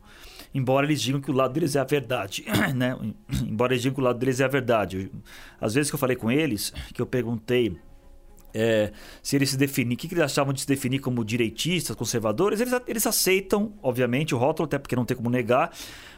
embora 0.53 0.85
eles 0.85 1.01
digam 1.01 1.19
que 1.19 1.31
o 1.31 1.33
lado 1.33 1.53
deles 1.53 1.75
é 1.75 1.79
a 1.79 1.83
verdade, 1.83 2.45
né? 2.75 2.95
Embora 3.41 3.73
eles 3.73 3.81
digam 3.81 3.95
que 3.95 4.01
o 4.01 4.03
lado 4.03 4.19
deles 4.19 4.39
é 4.39 4.45
a 4.45 4.47
verdade. 4.47 5.11
Às 5.59 5.73
vezes 5.73 5.89
que 5.89 5.95
eu 5.95 5.99
falei 5.99 6.15
com 6.15 6.31
eles, 6.31 6.71
que 6.93 7.01
eu 7.01 7.07
perguntei 7.07 7.75
é, 8.53 8.91
se 9.21 9.35
eles 9.35 9.51
se 9.51 9.57
definir, 9.57 9.95
o 9.95 9.97
que, 9.97 10.07
que, 10.07 10.13
eles 10.13 10.23
achavam 10.23 10.53
de 10.53 10.61
se 10.61 10.67
definir 10.67 10.99
como 10.99 11.23
direitistas, 11.23 11.95
conservadores, 11.95 12.59
eles, 12.59 12.73
eles 12.87 13.07
aceitam, 13.07 13.73
obviamente, 13.81 14.33
o 14.35 14.37
rótulo, 14.37 14.65
até 14.65 14.77
porque 14.77 14.95
não 14.95 15.05
tem 15.05 15.15
como 15.15 15.29
negar, 15.29 15.71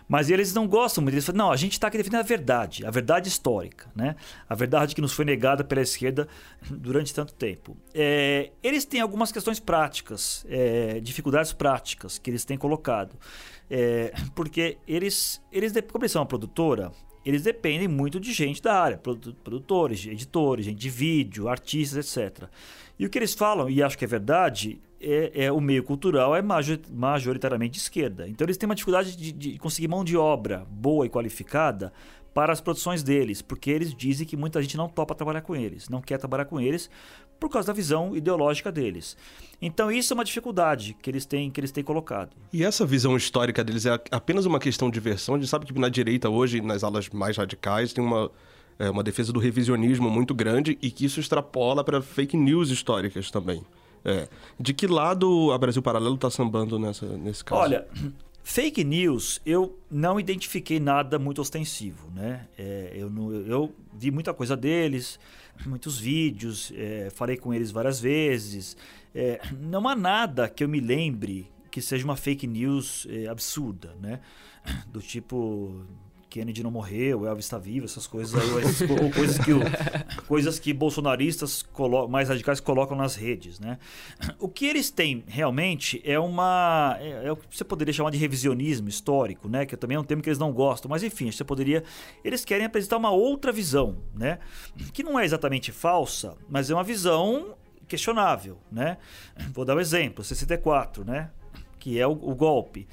mas 0.07 0.29
eles 0.29 0.53
não 0.53 0.67
gostam 0.67 1.01
muito. 1.03 1.15
Eles 1.15 1.25
falam, 1.25 1.45
não, 1.45 1.51
a 1.51 1.55
gente 1.55 1.73
está 1.73 1.87
aqui 1.87 1.97
defendendo 1.97 2.21
a 2.21 2.23
verdade, 2.23 2.85
a 2.85 2.91
verdade 2.91 3.29
histórica, 3.29 3.89
né? 3.95 4.15
a 4.47 4.55
verdade 4.55 4.93
que 4.93 5.01
nos 5.01 5.13
foi 5.13 5.25
negada 5.25 5.63
pela 5.63 5.81
esquerda 5.81 6.27
durante 6.69 7.13
tanto 7.13 7.33
tempo. 7.33 7.77
É, 7.93 8.51
eles 8.61 8.85
têm 8.85 9.01
algumas 9.01 9.31
questões 9.31 9.59
práticas, 9.59 10.45
é, 10.49 10.99
dificuldades 10.99 11.53
práticas 11.53 12.17
que 12.17 12.29
eles 12.29 12.45
têm 12.45 12.57
colocado. 12.57 13.17
É, 13.69 14.13
porque 14.35 14.77
eles, 14.87 15.41
eles, 15.51 15.73
como 15.91 16.03
eles 16.03 16.11
são 16.11 16.21
uma 16.21 16.27
produtora, 16.27 16.91
eles 17.25 17.43
dependem 17.43 17.87
muito 17.87 18.19
de 18.19 18.33
gente 18.33 18.61
da 18.61 18.79
área, 18.79 18.97
produtores, 18.97 20.05
editores, 20.05 20.65
gente 20.65 20.77
de 20.77 20.89
vídeo, 20.89 21.47
artistas, 21.47 22.17
etc. 22.17 22.49
E 22.97 23.05
o 23.05 23.09
que 23.09 23.17
eles 23.17 23.33
falam, 23.33 23.69
e 23.69 23.81
acho 23.81 23.97
que 23.97 24.05
é 24.05 24.07
verdade, 24.07 24.79
é, 25.01 25.45
é 25.45 25.51
o 25.51 25.59
meio 25.59 25.83
cultural 25.83 26.35
é 26.35 26.41
majoritariamente 26.41 27.73
de 27.73 27.79
esquerda. 27.79 28.27
Então 28.27 28.45
eles 28.45 28.57
têm 28.57 28.67
uma 28.67 28.75
dificuldade 28.75 29.15
de, 29.15 29.31
de 29.31 29.57
conseguir 29.59 29.87
mão 29.87 30.03
de 30.03 30.15
obra 30.15 30.65
boa 30.69 31.05
e 31.05 31.09
qualificada 31.09 31.91
para 32.33 32.51
as 32.51 32.59
produções 32.59 33.03
deles, 33.03 33.41
porque 33.41 33.69
eles 33.69 33.93
dizem 33.93 34.25
que 34.25 34.35
muita 34.35 34.61
gente 34.61 34.75
não 34.75 34.89
topa 34.89 35.13
trabalhar 35.13 35.41
com 35.41 35.55
eles, 35.55 35.87
não 35.87 36.01
quer 36.01 36.17
trabalhar 36.17 36.45
com 36.45 36.59
eles 36.59 36.89
por 37.43 37.49
causa 37.49 37.67
da 37.67 37.73
visão 37.73 38.15
ideológica 38.15 38.71
deles. 38.71 39.17
Então 39.61 39.91
isso 39.91 40.13
é 40.13 40.15
uma 40.15 40.23
dificuldade 40.23 40.95
que 41.01 41.09
eles 41.09 41.25
têm 41.25 41.51
que 41.51 41.59
eles 41.59 41.71
têm 41.71 41.83
colocado. 41.83 42.31
E 42.53 42.63
essa 42.63 42.85
visão 42.85 43.17
histórica 43.17 43.63
deles 43.63 43.85
é 43.85 43.99
apenas 44.11 44.45
uma 44.45 44.59
questão 44.59 44.89
de 44.89 44.99
versão. 44.99 45.35
A 45.35 45.37
gente 45.37 45.49
sabe 45.49 45.65
que 45.65 45.77
na 45.77 45.89
direita 45.89 46.29
hoje, 46.29 46.61
nas 46.61 46.83
alas 46.83 47.09
mais 47.09 47.35
radicais, 47.35 47.91
tem 47.91 48.03
uma 48.03 48.31
é, 48.79 48.89
uma 48.89 49.03
defesa 49.03 49.33
do 49.33 49.39
revisionismo 49.39 50.09
muito 50.09 50.33
grande 50.33 50.77
e 50.81 50.89
que 50.89 51.05
isso 51.05 51.19
extrapola 51.19 51.83
para 51.83 52.01
fake 52.01 52.37
news 52.37 52.69
históricas 52.69 53.29
também. 53.29 53.61
É. 54.05 54.27
De 54.59 54.73
que 54.73 54.87
lado 54.87 55.51
a 55.51 55.57
Brasil 55.57 55.81
Paralelo 55.81 56.15
está 56.15 56.29
sambando 56.29 56.79
nessa, 56.79 57.05
nesse 57.05 57.43
caso? 57.43 57.61
Olha, 57.61 57.87
Fake 58.45 58.83
news, 58.83 59.39
eu 59.45 59.79
não 59.89 60.19
identifiquei 60.19 60.77
nada 60.77 61.17
muito 61.17 61.39
ostensivo, 61.39 62.11
né? 62.13 62.45
É, 62.57 62.91
eu, 62.93 63.09
não, 63.09 63.31
eu 63.31 63.73
vi 63.93 64.11
muita 64.11 64.33
coisa 64.33 64.57
deles, 64.57 65.17
muitos 65.65 65.99
vídeos, 65.99 66.71
é, 66.75 67.09
falei 67.09 67.37
com 67.37 67.53
eles 67.53 67.71
várias 67.71 67.99
vezes. 67.99 68.75
É, 69.13 69.39
não 69.59 69.87
há 69.87 69.95
nada 69.95 70.49
que 70.49 70.63
eu 70.63 70.69
me 70.69 70.79
lembre 70.79 71.51
que 71.71 71.81
seja 71.81 72.03
uma 72.03 72.15
fake 72.15 72.45
news 72.45 73.07
é, 73.09 73.27
absurda, 73.27 73.95
né? 73.99 74.19
Do 74.87 75.01
tipo 75.01 75.85
Kennedy 76.33 76.63
não 76.63 76.71
morreu, 76.71 77.27
Elvis 77.27 77.45
está 77.45 77.59
vivo, 77.59 77.85
essas 77.85 78.07
coisas 78.07 78.33
aí, 78.33 78.63
essas 78.63 78.89
coisas 79.13 79.37
que, 79.37 79.53
o, 79.53 79.59
coisas 80.27 80.57
que 80.57 80.73
bolsonaristas 80.73 81.63
mais 82.09 82.27
radicais 82.27 82.59
colocam 82.59 82.97
nas 82.97 83.15
redes, 83.15 83.59
né? 83.59 83.77
O 84.39 84.49
que 84.49 84.65
eles 84.65 84.89
têm 84.89 85.23
realmente 85.27 86.01
é 86.03 86.17
uma 86.17 86.97
é, 86.99 87.27
é, 87.27 87.31
o 87.31 87.35
que 87.35 87.55
você 87.55 87.63
poderia 87.63 87.93
chamar 87.93 88.09
de 88.09 88.17
revisionismo 88.17 88.89
histórico, 88.89 89.47
né? 89.47 89.63
Que 89.67 89.77
também 89.77 89.95
é 89.95 89.99
um 89.99 90.03
termo 90.03 90.23
que 90.23 90.29
eles 90.29 90.39
não 90.39 90.51
gostam, 90.51 90.89
mas 90.89 91.03
enfim, 91.03 91.31
você 91.31 91.43
poderia 91.43 91.83
eles 92.23 92.43
querem 92.43 92.65
apresentar 92.65 92.97
uma 92.97 93.11
outra 93.11 93.51
visão, 93.51 93.97
né? 94.15 94.39
Que 94.91 95.03
não 95.03 95.19
é 95.19 95.25
exatamente 95.25 95.71
falsa, 95.71 96.35
mas 96.49 96.67
é 96.71 96.73
uma 96.73 96.83
visão 96.83 97.53
questionável, 97.87 98.57
né? 98.71 98.97
Vou 99.53 99.65
dar 99.65 99.75
um 99.75 99.79
exemplo, 99.79 100.23
64, 100.23 101.05
né? 101.05 101.29
Que 101.77 101.99
é 101.99 102.07
o, 102.07 102.13
o 102.13 102.33
golpe. 102.33 102.87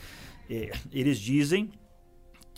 É, 0.50 0.72
eles 0.92 1.18
dizem 1.18 1.70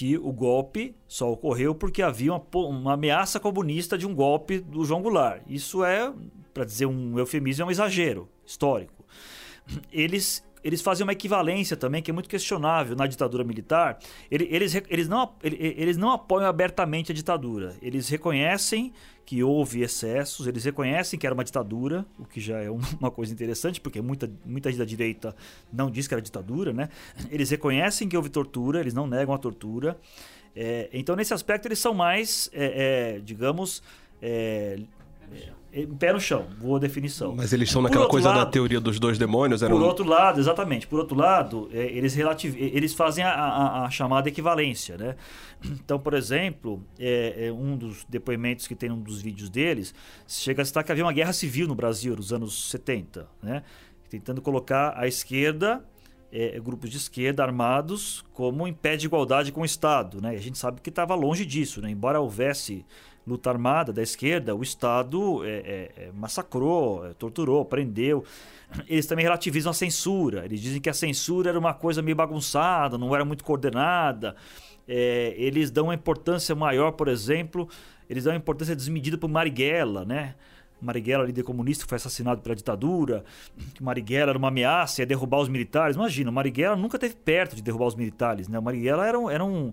que 0.03 0.19
o 0.19 0.33
golpe 0.33 0.97
só 1.07 1.31
ocorreu 1.31 1.77
porque 1.77 2.03
havia 2.03 2.33
uma, 2.33 2.45
uma 2.53 2.95
ameaça 2.95 3.39
comunista 3.39 3.97
de 3.97 4.05
um 4.05 4.13
golpe 4.13 4.59
do 4.59 4.85
João 4.85 5.01
Goulart. 5.01 5.43
Isso 5.47 5.85
é, 5.85 6.13
para 6.53 6.65
dizer 6.65 6.87
um 6.87 7.17
eufemismo, 7.21 7.63
é 7.63 7.67
um 7.67 7.71
exagero 7.71 8.29
histórico. 8.45 9.05
Eles 9.93 10.43
eles 10.63 10.81
fazem 10.81 11.05
uma 11.05 11.13
equivalência 11.13 11.77
também 11.77 12.03
que 12.03 12.11
é 12.11 12.15
muito 12.15 12.29
questionável 12.29 12.95
na 12.97 13.07
ditadura 13.07 13.45
militar. 13.45 13.99
Eles, 14.31 14.75
eles, 14.89 15.09
não, 15.09 15.35
eles 15.43 15.97
não 15.97 16.11
apoiam 16.11 16.49
abertamente 16.49 17.13
a 17.13 17.15
ditadura. 17.15 17.75
Eles 17.83 18.09
reconhecem 18.09 18.93
que 19.25 19.43
houve 19.43 19.83
excessos, 19.83 20.47
eles 20.47 20.65
reconhecem 20.65 21.19
que 21.19 21.27
era 21.27 21.35
uma 21.35 21.45
ditadura, 21.45 22.05
o 22.19 22.25
que 22.25 22.41
já 22.41 22.59
é 22.61 22.71
uma 23.01 23.11
coisa 23.11 23.33
interessante, 23.33 23.81
porque 23.81 24.01
muita, 24.01 24.31
muita 24.45 24.71
gente 24.71 24.79
da 24.79 24.85
direita 24.85 25.35
não 25.73 25.91
diz 25.91 26.07
que 26.07 26.15
era 26.15 26.21
ditadura, 26.21 26.73
né? 26.73 26.89
Eles 27.31 27.51
reconhecem 27.51 28.09
que 28.09 28.17
houve 28.17 28.29
tortura, 28.29 28.81
eles 28.81 28.95
não 28.95 29.07
negam 29.07 29.35
a 29.35 29.39
tortura. 29.39 29.99
É, 30.55 30.89
então, 30.93 31.17
nesse 31.17 31.33
aspecto, 31.33 31.67
eles 31.67 31.79
são 31.79 31.95
mais, 31.95 32.51
é, 32.53 33.17
é, 33.17 33.21
digamos, 33.21 33.83
é, 34.21 34.79
é, 35.33 35.49
pé 35.99 36.13
no 36.13 36.21
chão, 36.21 36.47
boa 36.61 36.79
definição. 36.79 37.35
Mas 37.35 37.53
eles 37.53 37.69
estão 37.69 37.81
naquela 37.81 38.07
coisa 38.07 38.29
lado, 38.29 38.45
da 38.45 38.47
teoria 38.47 38.79
dos 38.79 39.01
dois 39.01 39.17
demônios? 39.17 39.63
Eram... 39.63 39.79
Por 39.79 39.85
outro 39.85 40.05
lado, 40.05 40.39
exatamente. 40.39 40.87
Por 40.87 40.99
outro 40.99 41.17
lado, 41.17 41.71
é, 41.73 41.87
eles, 41.87 42.15
relativ... 42.15 42.55
eles 42.57 42.93
fazem 42.93 43.25
a, 43.25 43.33
a, 43.33 43.85
a, 43.87 43.91
chamada 43.91 44.29
equivalência. 44.29 44.99
Né? 44.99 45.17
Então, 45.65 45.99
por 45.99 46.13
exemplo, 46.13 46.85
é, 46.99 47.47
é, 47.47 47.53
um 47.53 47.77
dos 47.77 48.05
depoimentos 48.07 48.67
que 48.67 48.75
tem 48.75 48.91
um 48.91 49.01
dos 49.01 49.23
vídeos 49.23 49.49
deles 49.49 49.95
chega 50.29 50.61
a 50.61 50.65
citar 50.65 50.85
que 50.85 50.93
havia 50.93 51.05
uma 51.05 51.13
guerra 51.13 51.33
civil 51.33 51.67
no 51.67 51.75
Brasil 51.75 52.15
nos 52.15 52.33
anos 52.33 52.71
70, 52.71 53.27
né? 53.43 53.63
tentando 54.11 54.43
colocar 54.43 54.93
a 54.97 55.07
esquerda 55.07 55.83
é, 56.33 56.59
grupos 56.59 56.91
de 56.91 56.97
esquerda 56.97 57.43
armados 57.43 58.25
como 58.33 58.67
em 58.67 58.73
pé 58.73 58.97
de 58.97 59.07
igualdade 59.07 59.53
com 59.53 59.61
o 59.61 59.65
Estado. 59.65 60.21
Né? 60.21 60.35
E 60.35 60.37
a 60.37 60.41
gente 60.41 60.59
sabe 60.59 60.81
que 60.81 60.89
estava 60.89 61.15
longe 61.15 61.45
disso. 61.45 61.81
Né? 61.83 61.91
Embora 61.91 62.21
houvesse 62.21 62.85
luta 63.27 63.51
armada 63.51 63.93
da 63.93 64.03
esquerda, 64.03 64.55
o 64.55 64.63
Estado 64.63 65.45
é, 65.45 65.49
é, 65.49 65.93
é 65.97 66.13
massacrou, 66.13 67.07
é, 67.07 67.15
torturou, 67.15 67.65
prendeu. 67.65 68.25
Eles 68.89 69.07
também 69.07 69.23
relativizam 69.23 69.71
a 69.71 69.75
censura. 69.75 70.45
Eles 70.45 70.61
dizem 70.61 70.81
que 70.81 70.91
a 70.91 70.95
censura 70.95 71.51
era 71.51 71.59
uma 71.59 71.75
coisa 71.75 72.03
meio 72.03 72.17
bagunçada, 72.17 72.99
não 72.99 73.15
era 73.15 73.25
muito 73.25 73.45
coordenada. 73.45 74.35
É, 74.89 75.35
eles 75.37 75.71
dão 75.71 75.85
uma 75.85 75.95
importância 75.95 76.55
maior, 76.55 76.93
por 76.93 77.09
exemplo, 77.09 77.69
eles 78.09 78.25
dão 78.25 78.33
uma 78.33 78.39
importância 78.39 78.75
desmedida 78.75 79.17
para 79.17 79.29
Marighella, 79.29 80.05
né? 80.05 80.35
Marighella, 80.81 81.25
líder 81.25 81.45
comunista, 81.45 81.87
foi 81.87 81.95
assassinado 81.95 82.41
pela 82.43 82.57
ditadura, 82.57 83.25
que 83.73 83.83
Marighella 83.83 84.31
era 84.31 84.39
uma 84.39 84.49
ameaça, 84.49 85.01
ia 85.01 85.07
derrubar 85.07 85.39
os 85.39 85.49
militares. 85.49 85.95
Imagina, 85.95 86.33
Marighella 86.33 86.75
nunca 86.75 86.97
esteve 86.97 87.15
perto 87.15 87.55
de 87.55 87.63
derrubar 87.63 87.87
os 87.87 87.95
militares, 87.95 88.49
né? 88.49 88.59
Marighella 88.59 89.07
era 89.07 89.33
era 89.33 89.45
um, 89.45 89.73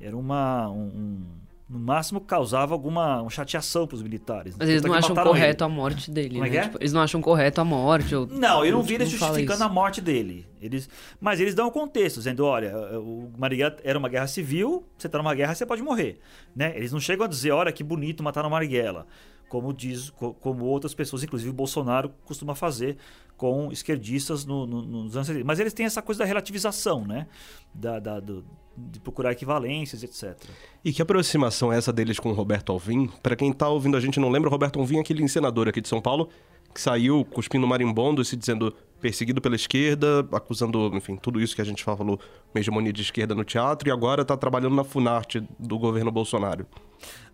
era 0.00 0.16
uma, 0.16 0.70
um, 0.70 1.22
no 1.68 1.80
máximo 1.80 2.20
causava 2.20 2.74
alguma 2.74 3.20
uma 3.20 3.30
chateação 3.30 3.86
para 3.86 3.96
os 3.96 4.02
militares. 4.02 4.54
Mas 4.56 4.68
eles 4.68 4.82
não 4.82 4.94
acham 4.94 5.16
correto 5.16 5.64
ele. 5.64 5.72
a 5.72 5.74
morte 5.74 6.10
dele, 6.10 6.38
é 6.38 6.40
né? 6.40 6.56
É? 6.56 6.62
Tipo, 6.62 6.78
eles 6.80 6.92
não 6.92 7.00
acham 7.00 7.20
correto 7.20 7.60
a 7.60 7.64
morte. 7.64 8.14
Ou... 8.14 8.26
Não, 8.26 8.64
eu 8.64 8.72
não 8.72 8.82
vi 8.82 8.94
eles 8.94 9.08
justificando 9.08 9.64
a 9.64 9.68
morte 9.68 10.00
dele. 10.00 10.46
Eles, 10.60 10.88
mas 11.20 11.40
eles 11.40 11.54
dão 11.54 11.66
o 11.66 11.68
um 11.68 11.72
contexto, 11.72 12.18
dizendo, 12.18 12.44
olha, 12.44 12.76
o 12.98 13.30
Marighella 13.36 13.76
era 13.82 13.98
uma 13.98 14.08
guerra 14.08 14.26
civil, 14.26 14.86
você 14.96 15.06
está 15.08 15.18
numa 15.18 15.34
guerra, 15.34 15.54
você 15.54 15.66
pode 15.66 15.82
morrer. 15.82 16.20
Né? 16.54 16.72
Eles 16.76 16.92
não 16.92 17.00
chegam 17.00 17.24
a 17.24 17.28
dizer, 17.28 17.50
olha 17.50 17.72
que 17.72 17.82
bonito 17.82 18.22
matar 18.22 18.46
o 18.46 18.50
Marighella 18.50 19.06
como 19.48 19.72
diz, 19.72 20.10
como 20.10 20.64
outras 20.64 20.94
pessoas, 20.94 21.22
inclusive 21.22 21.50
o 21.50 21.54
Bolsonaro 21.54 22.12
costuma 22.24 22.54
fazer 22.54 22.96
com 23.36 23.70
esquerdistas 23.70 24.44
no, 24.44 24.66
no, 24.66 24.82
nos 24.82 25.14
anos 25.14 25.26
70. 25.26 25.44
Mas 25.44 25.60
eles 25.60 25.72
têm 25.72 25.86
essa 25.86 26.02
coisa 26.02 26.20
da 26.20 26.24
relativização, 26.24 27.04
né? 27.04 27.26
Da, 27.72 27.98
da 27.98 28.18
do, 28.18 28.44
de 28.76 28.98
procurar 28.98 29.32
equivalências, 29.32 30.02
etc. 30.02 30.36
E 30.84 30.92
que 30.92 31.00
aproximação 31.00 31.72
é 31.72 31.76
essa 31.76 31.92
deles 31.92 32.18
com 32.18 32.30
o 32.30 32.32
Roberto 32.32 32.72
Alvim? 32.72 33.08
Para 33.22 33.36
quem 33.36 33.50
está 33.50 33.68
ouvindo 33.68 33.96
a 33.96 34.00
gente 34.00 34.18
não 34.18 34.30
lembra, 34.30 34.48
o 34.48 34.52
Roberto 34.52 34.78
Alvim 34.78 34.98
é 34.98 35.00
aquele 35.00 35.22
encenador 35.22 35.68
aqui 35.68 35.80
de 35.80 35.88
São 35.88 36.00
Paulo 36.00 36.28
que 36.76 36.80
saiu 36.82 37.24
cuspindo 37.24 37.66
marimbondo, 37.66 38.22
se 38.22 38.36
dizendo 38.36 38.70
perseguido 39.00 39.40
pela 39.40 39.56
esquerda, 39.56 40.28
acusando, 40.30 40.94
enfim, 40.94 41.16
tudo 41.16 41.40
isso 41.40 41.56
que 41.56 41.62
a 41.62 41.64
gente 41.64 41.82
falou, 41.82 42.20
uma 42.54 42.60
hegemonia 42.60 42.92
de 42.92 43.00
esquerda 43.00 43.34
no 43.34 43.44
teatro, 43.44 43.88
e 43.88 43.92
agora 43.92 44.20
está 44.20 44.36
trabalhando 44.36 44.76
na 44.76 44.84
Funarte 44.84 45.42
do 45.58 45.78
governo 45.78 46.12
Bolsonaro. 46.12 46.66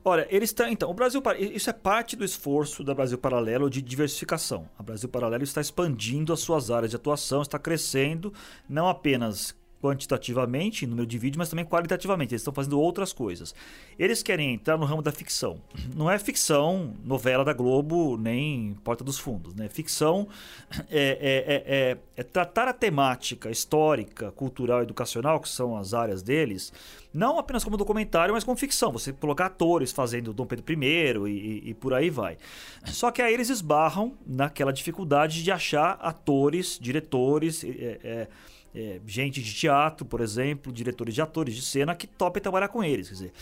Olha, 0.04 0.26
eles 0.30 0.50
estão. 0.50 0.68
Então, 0.68 0.90
o 0.90 0.94
Brasil. 0.94 1.22
Isso 1.38 1.70
é 1.70 1.72
parte 1.72 2.16
do 2.16 2.24
esforço 2.24 2.82
da 2.82 2.94
Brasil 2.94 3.16
Paralelo 3.16 3.70
de 3.70 3.80
diversificação. 3.80 4.68
A 4.76 4.82
Brasil 4.82 5.08
Paralelo 5.08 5.44
está 5.44 5.60
expandindo 5.60 6.32
as 6.32 6.40
suas 6.40 6.70
áreas 6.70 6.90
de 6.90 6.96
atuação, 6.96 7.42
está 7.42 7.58
crescendo, 7.58 8.32
não 8.68 8.88
apenas 8.88 9.54
quantitativamente, 9.82 10.86
número 10.86 11.04
de 11.04 11.18
vídeos, 11.18 11.38
mas 11.38 11.48
também 11.48 11.64
qualitativamente. 11.64 12.32
Eles 12.32 12.42
estão 12.42 12.54
fazendo 12.54 12.80
outras 12.80 13.12
coisas. 13.12 13.52
Eles 13.98 14.22
querem 14.22 14.54
entrar 14.54 14.78
no 14.78 14.86
ramo 14.86 15.02
da 15.02 15.10
ficção. 15.10 15.60
Não 15.96 16.08
é 16.08 16.16
ficção, 16.20 16.94
novela 17.04 17.44
da 17.44 17.52
Globo, 17.52 18.16
nem 18.16 18.74
Porta 18.84 19.02
dos 19.02 19.18
Fundos. 19.18 19.56
Né? 19.56 19.68
Ficção 19.68 20.28
é, 20.88 21.18
é, 21.20 21.54
é, 21.54 21.90
é, 21.90 21.98
é 22.16 22.22
tratar 22.22 22.68
a 22.68 22.72
temática 22.72 23.50
histórica, 23.50 24.30
cultural 24.30 24.82
educacional, 24.82 25.40
que 25.40 25.48
são 25.48 25.76
as 25.76 25.92
áreas 25.92 26.22
deles, 26.22 26.72
não 27.12 27.36
apenas 27.36 27.64
como 27.64 27.76
documentário, 27.76 28.32
mas 28.32 28.44
como 28.44 28.56
ficção. 28.56 28.92
Você 28.92 29.12
colocar 29.12 29.46
atores 29.46 29.90
fazendo 29.90 30.32
Dom 30.32 30.46
Pedro 30.46 30.64
I 30.72 31.28
e, 31.28 31.70
e, 31.70 31.74
por 31.74 31.92
aí 31.92 32.08
vai. 32.08 32.38
Só 32.86 33.10
que 33.10 33.20
aí 33.20 33.34
eles 33.34 33.50
esbarram 33.50 34.12
naquela 34.24 34.72
dificuldade 34.72 35.42
de 35.42 35.50
achar 35.50 35.98
atores, 36.00 36.78
diretores. 36.80 37.64
É, 37.64 38.28
é, 38.74 39.00
gente 39.06 39.42
de 39.42 39.54
teatro, 39.54 40.06
por 40.06 40.20
exemplo, 40.20 40.72
diretores 40.72 41.14
de 41.14 41.20
atores 41.20 41.54
de 41.54 41.62
cena 41.62 41.94
que 41.94 42.06
topem 42.06 42.42
trabalhar 42.42 42.68
com 42.68 42.82
eles. 42.82 43.08
Quer 43.08 43.14
dizer, 43.14 43.32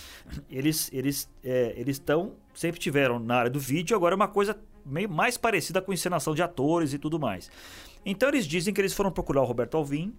eles 0.51 0.91
eles 0.93 1.31
é, 1.45 1.75
eles 1.77 1.97
estão 1.97 2.33
sempre 2.55 2.81
tiveram 2.81 3.19
na 3.19 3.37
área 3.37 3.51
do 3.51 3.61
vídeo, 3.61 3.97
agora 3.97 4.15
é 4.15 4.17
uma 4.17 4.29
coisa 4.29 4.59
meio 4.85 5.09
mais 5.09 5.37
parecida 5.37 5.81
com 5.81 5.93
encenação 5.93 6.35
de 6.35 6.43
atores 6.43 6.93
e 6.93 6.99
tudo 6.99 7.19
mais. 7.19 7.51
Então 8.05 8.29
eles 8.29 8.47
dizem 8.47 8.73
que 8.73 8.81
eles 8.81 8.93
foram 8.93 9.13
procurar 9.13 9.43
o 9.43 9.45
Roberto 9.45 9.77
Alvim 9.77 10.15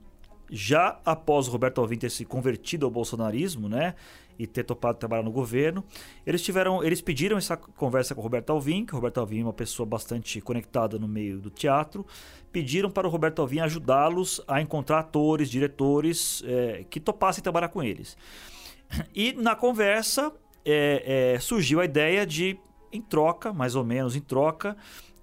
já 0.51 0.99
após 1.05 1.47
Roberto 1.47 1.79
Alvim 1.79 1.97
ter 1.97 2.11
se 2.11 2.25
convertido 2.25 2.85
ao 2.85 2.91
bolsonarismo, 2.91 3.69
né, 3.69 3.95
e 4.37 4.47
ter 4.47 4.63
topado 4.63 4.97
trabalhar 4.97 5.21
no 5.21 5.31
governo, 5.31 5.83
eles 6.25 6.41
tiveram, 6.41 6.83
eles 6.83 6.99
pediram 6.99 7.37
essa 7.37 7.55
conversa 7.55 8.15
com 8.15 8.21
o 8.21 8.23
Roberto 8.23 8.49
Alvim, 8.49 8.85
que 8.85 8.91
o 8.91 8.95
Roberto 8.95 9.19
Alvim 9.19 9.41
é 9.41 9.43
uma 9.43 9.53
pessoa 9.53 9.85
bastante 9.85 10.41
conectada 10.41 10.97
no 10.97 11.07
meio 11.07 11.37
do 11.37 11.51
teatro, 11.51 12.05
pediram 12.51 12.89
para 12.89 13.07
o 13.07 13.11
Roberto 13.11 13.39
Alvim 13.39 13.59
ajudá-los 13.59 14.41
a 14.47 14.59
encontrar 14.59 14.99
atores, 14.99 15.49
diretores 15.49 16.43
é, 16.45 16.83
que 16.89 16.99
topassem 16.99 17.43
trabalhar 17.43 17.69
com 17.69 17.83
eles. 17.83 18.17
E 19.13 19.33
na 19.33 19.55
conversa 19.55 20.33
é, 20.65 21.33
é, 21.35 21.39
surgiu 21.39 21.79
a 21.79 21.85
ideia 21.85 22.25
de, 22.25 22.57
em 22.91 23.01
troca, 23.01 23.53
mais 23.53 23.75
ou 23.75 23.83
menos 23.83 24.15
em 24.15 24.21
troca, 24.21 24.75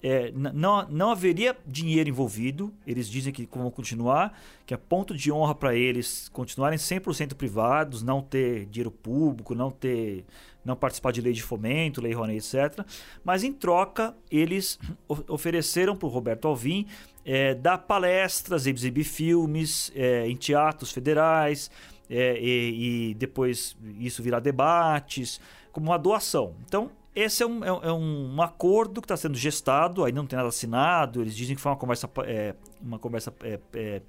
é, 0.03 0.31
não, 0.33 0.89
não 0.89 1.11
haveria 1.11 1.57
dinheiro 1.67 2.09
envolvido. 2.09 2.73
Eles 2.87 3.09
dizem 3.09 3.33
que 3.33 3.49
vão 3.53 3.71
continuar, 3.71 4.39
que 4.65 4.73
é 4.73 4.77
ponto 4.77 5.15
de 5.15 5.33
honra 5.33 5.55
para 5.55 5.75
eles 5.75 6.29
continuarem 6.33 6.79
100% 6.79 7.35
privados, 7.35 8.03
não 8.03 8.23
ter 8.23 8.67
dinheiro 8.67 8.91
público, 8.91 9.55
não 9.55 9.71
ter 9.71 10.25
não 10.65 10.77
participar 10.77 11.13
de 11.13 11.23
lei 11.23 11.33
de 11.33 11.43
fomento, 11.43 12.01
lei 12.01 12.13
Rouanet, 12.13 12.55
etc. 12.55 12.85
Mas 13.25 13.43
em 13.43 13.53
troca, 13.53 14.15
eles 14.31 14.79
ofereceram 15.27 15.97
para 15.97 16.07
o 16.07 16.11
Roberto 16.11 16.47
Alvim 16.47 16.87
é, 17.25 17.55
dar 17.55 17.79
palestras, 17.79 18.67
exibir 18.67 19.05
filmes 19.05 19.91
é, 19.95 20.29
em 20.29 20.37
teatros 20.37 20.93
federais 20.93 21.71
é, 22.11 22.39
e, 22.39 23.11
e 23.11 23.15
depois 23.15 23.77
isso 23.99 24.23
virar 24.23 24.41
debates, 24.41 25.41
como 25.73 25.91
uma 25.91 25.99
doação. 25.99 26.55
Então, 26.67 26.91
esse 27.14 27.42
é 27.42 27.47
um, 27.47 27.64
é, 27.64 27.68
é 27.68 27.92
um 27.92 28.40
acordo 28.40 29.01
que 29.01 29.07
está 29.07 29.16
sendo 29.16 29.37
gestado, 29.37 30.05
ainda 30.05 30.21
não 30.21 30.27
tem 30.27 30.37
nada 30.37 30.49
assinado. 30.49 31.21
Eles 31.21 31.37
dizem 31.37 31.57
que 31.57 31.61
foi 31.61 31.73
uma 31.73 31.79
conversa, 31.79 32.11
é, 32.25 32.55
uma 32.81 32.99
conversa 32.99 33.35
é, 33.42 33.59
é, 33.75 34.03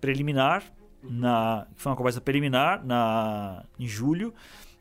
preliminar, 0.00 0.64
na, 1.02 1.66
foi 1.76 1.90
uma 1.90 1.96
conversa 1.96 2.20
preliminar 2.20 2.84
na, 2.84 3.64
em 3.78 3.86
julho. 3.86 4.34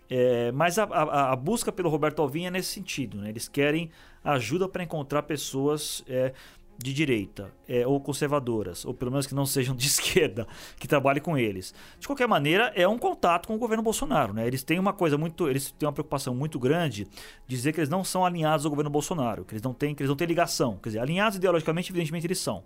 É, 0.10 0.51
mas 0.51 0.77
a, 0.77 0.84
a, 0.84 1.32
a, 1.32 1.36
busca 1.36 1.71
pelo 1.71 1.89
Roberto 1.89 2.21
Alvim 2.21 2.45
é 2.45 2.51
nesse 2.51 2.69
sentido. 2.69 3.17
Né? 3.17 3.29
Eles 3.29 3.47
querem 3.47 3.89
ajuda 4.23 4.67
para 4.67 4.84
encontrar 4.84 5.23
pessoas 5.23 6.03
é, 6.08 6.34
de 6.77 6.93
direita 6.93 7.51
é, 7.67 7.86
ou 7.86 7.99
conservadoras, 7.99 8.86
ou 8.86 8.93
pelo 8.93 9.12
menos 9.12 9.27
que 9.27 9.36
não 9.36 9.45
sejam 9.45 9.75
de 9.75 9.86
esquerda, 9.88 10.47
que 10.79 10.88
trabalhem 10.88 11.21
com 11.21 11.38
eles. 11.38 11.73
De 11.99 12.07
qualquer 12.07 12.27
maneira, 12.27 12.71
é 12.75 12.88
um 12.88 12.97
contato 12.97 13.47
com 13.47 13.55
o 13.55 13.57
governo 13.57 13.83
Bolsonaro. 13.83 14.33
Né? 14.33 14.47
Eles 14.47 14.63
têm 14.63 14.79
uma 14.79 14.93
coisa 14.93 15.17
muito. 15.17 15.49
Eles 15.49 15.71
têm 15.71 15.88
uma 15.88 15.93
preocupação 15.93 16.33
muito 16.33 16.59
grande 16.59 17.05
de 17.47 17.55
dizer 17.55 17.73
que 17.73 17.79
eles 17.79 17.89
não 17.89 18.03
são 18.03 18.25
alinhados 18.25 18.65
ao 18.65 18.69
governo 18.69 18.89
Bolsonaro, 18.89 19.45
que 19.45 19.53
eles 19.53 19.63
não 19.63 19.73
têm, 19.73 19.95
que 19.95 20.01
eles 20.01 20.09
não 20.09 20.15
têm 20.15 20.27
ligação. 20.27 20.77
Quer 20.77 20.89
dizer, 20.89 20.99
alinhados 20.99 21.38
ideologicamente, 21.38 21.91
evidentemente, 21.91 22.27
eles 22.27 22.39
são. 22.39 22.63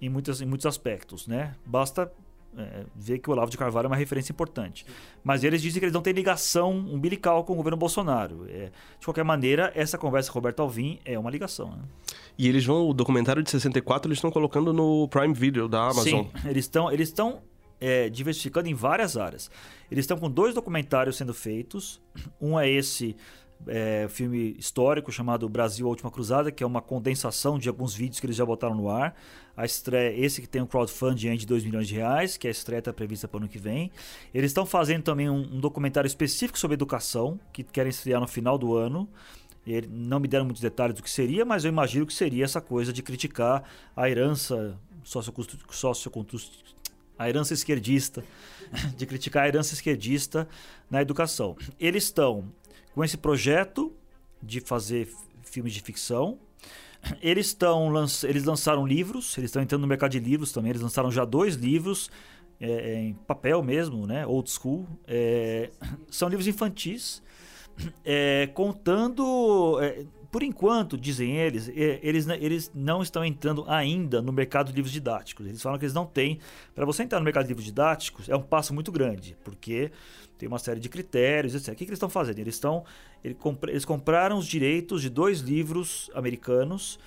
Em, 0.00 0.08
muitas, 0.08 0.40
em 0.40 0.46
muitos 0.46 0.66
aspectos. 0.66 1.26
Né? 1.26 1.54
Basta 1.66 2.12
é, 2.56 2.84
ver 2.94 3.18
que 3.18 3.28
o 3.28 3.32
Olavo 3.32 3.50
de 3.50 3.58
Carvalho 3.58 3.86
é 3.86 3.88
uma 3.88 3.96
referência 3.96 4.32
importante. 4.32 4.84
Mas 5.22 5.44
eles 5.44 5.60
dizem 5.60 5.78
que 5.78 5.84
eles 5.84 5.94
não 5.94 6.02
têm 6.02 6.12
ligação 6.12 6.72
umbilical 6.72 7.44
com 7.44 7.52
o 7.52 7.56
governo 7.56 7.76
Bolsonaro. 7.76 8.46
É, 8.48 8.70
de 8.98 9.04
qualquer 9.04 9.24
maneira, 9.24 9.72
essa 9.74 9.98
conversa 9.98 10.30
com 10.30 10.38
Roberto 10.38 10.60
Alvim 10.60 10.98
é 11.04 11.18
uma 11.18 11.30
ligação. 11.30 11.70
Né? 11.70 11.82
E 12.38 12.48
eles 12.48 12.64
vão, 12.64 12.88
o 12.88 12.94
documentário 12.94 13.42
de 13.42 13.50
64, 13.50 14.08
eles 14.08 14.18
estão 14.18 14.30
colocando 14.30 14.72
no 14.72 15.08
Prime 15.08 15.34
Video 15.34 15.68
da 15.68 15.82
Amazon. 15.82 16.24
Sim, 16.24 16.30
eles 16.44 16.64
estão 16.64 16.92
eles 16.92 17.08
estão 17.08 17.42
é, 17.80 18.08
diversificando 18.08 18.68
em 18.68 18.74
várias 18.74 19.16
áreas. 19.16 19.50
Eles 19.90 20.02
estão 20.02 20.18
com 20.18 20.30
dois 20.30 20.54
documentários 20.54 21.16
sendo 21.16 21.34
feitos. 21.34 22.00
Um 22.40 22.58
é 22.58 22.68
esse 22.68 23.16
é, 23.66 24.06
filme 24.08 24.54
histórico 24.58 25.10
chamado 25.10 25.48
Brasil 25.48 25.86
a 25.86 25.90
Última 25.90 26.10
Cruzada, 26.10 26.52
que 26.52 26.62
é 26.62 26.66
uma 26.66 26.80
condensação 26.80 27.58
de 27.58 27.68
alguns 27.68 27.94
vídeos 27.94 28.20
que 28.20 28.26
eles 28.26 28.36
já 28.36 28.44
botaram 28.44 28.74
no 28.74 28.88
ar. 28.88 29.14
A 29.56 29.64
estreia, 29.64 30.16
esse 30.16 30.40
que 30.40 30.48
tem 30.48 30.62
um 30.62 30.66
crowdfunding 30.66 31.36
de 31.36 31.46
2 31.46 31.64
milhões 31.64 31.88
de 31.88 31.94
reais, 31.94 32.36
que 32.36 32.46
a 32.46 32.50
estreia 32.50 32.78
está 32.78 32.92
prevista 32.92 33.26
para 33.26 33.38
o 33.38 33.40
ano 33.40 33.48
que 33.48 33.58
vem. 33.58 33.90
Eles 34.32 34.50
estão 34.50 34.64
fazendo 34.64 35.02
também 35.02 35.28
um, 35.28 35.40
um, 35.40 35.60
documentário 35.60 36.06
específico 36.06 36.58
sobre 36.58 36.74
educação, 36.74 37.40
que 37.52 37.64
querem 37.64 37.90
estrear 37.90 38.20
no 38.20 38.28
final 38.28 38.56
do 38.56 38.76
ano. 38.76 39.08
Ele, 39.66 39.88
não 39.90 40.20
me 40.20 40.28
deram 40.28 40.44
muitos 40.44 40.62
detalhes 40.62 40.94
do 40.94 41.02
que 41.02 41.10
seria, 41.10 41.44
mas 41.44 41.64
eu 41.64 41.68
imagino 41.68 42.06
que 42.06 42.14
seria 42.14 42.44
essa 42.44 42.60
coisa 42.60 42.92
de 42.92 43.02
criticar 43.02 43.64
a 43.96 44.08
herança 44.08 44.78
sociocultural, 45.02 45.94
a 47.18 47.28
herança 47.28 47.52
esquerdista, 47.52 48.24
de 48.96 49.04
criticar 49.04 49.44
a 49.44 49.48
herança 49.48 49.74
esquerdista 49.74 50.48
na 50.88 51.02
educação. 51.02 51.56
Eles 51.80 52.04
estão 52.04 52.44
com 52.94 53.04
esse 53.04 53.16
projeto 53.16 53.92
de 54.42 54.60
fazer 54.60 55.08
filmes 55.42 55.72
de 55.72 55.80
ficção. 55.80 56.38
Eles 57.22 57.46
estão 57.48 57.92
eles 58.24 58.44
lançaram 58.44 58.86
livros, 58.86 59.36
eles 59.38 59.48
estão 59.50 59.62
entrando 59.62 59.82
no 59.82 59.86
mercado 59.86 60.10
de 60.10 60.18
livros 60.18 60.52
também. 60.52 60.70
Eles 60.70 60.82
lançaram 60.82 61.10
já 61.10 61.24
dois 61.24 61.54
livros 61.54 62.10
é, 62.60 62.70
é 62.70 63.00
em 63.00 63.14
papel 63.14 63.62
mesmo, 63.62 64.06
né? 64.06 64.26
Old 64.26 64.50
school. 64.50 64.86
É, 65.06 65.70
são 66.10 66.28
livros 66.28 66.46
infantis, 66.48 67.22
é, 68.04 68.48
contando 68.48 69.78
é, 69.80 70.04
por 70.30 70.42
enquanto, 70.42 70.98
dizem 70.98 71.36
eles, 71.36 71.70
eles, 71.74 72.28
eles 72.28 72.70
não 72.74 73.02
estão 73.02 73.24
entrando 73.24 73.64
ainda 73.66 74.20
no 74.20 74.30
mercado 74.30 74.68
de 74.68 74.76
livros 74.76 74.92
didáticos. 74.92 75.46
Eles 75.46 75.62
falam 75.62 75.78
que 75.78 75.86
eles 75.86 75.94
não 75.94 76.04
têm. 76.04 76.38
Para 76.74 76.84
você 76.84 77.02
entrar 77.02 77.18
no 77.18 77.24
mercado 77.24 77.44
de 77.44 77.48
livros 77.48 77.64
didáticos, 77.64 78.28
é 78.28 78.36
um 78.36 78.42
passo 78.42 78.74
muito 78.74 78.92
grande, 78.92 79.36
porque 79.42 79.90
tem 80.36 80.46
uma 80.46 80.58
série 80.58 80.80
de 80.80 80.88
critérios, 80.88 81.54
etc. 81.54 81.68
O 81.68 81.70
que, 81.72 81.84
que 81.84 81.90
eles 81.90 81.96
estão 81.96 82.10
fazendo? 82.10 82.38
Eles, 82.38 82.56
estão, 82.56 82.84
eles 83.24 83.84
compraram 83.86 84.36
os 84.36 84.46
direitos 84.46 85.00
de 85.00 85.08
dois 85.08 85.40
livros 85.40 86.10
americanos 86.14 86.98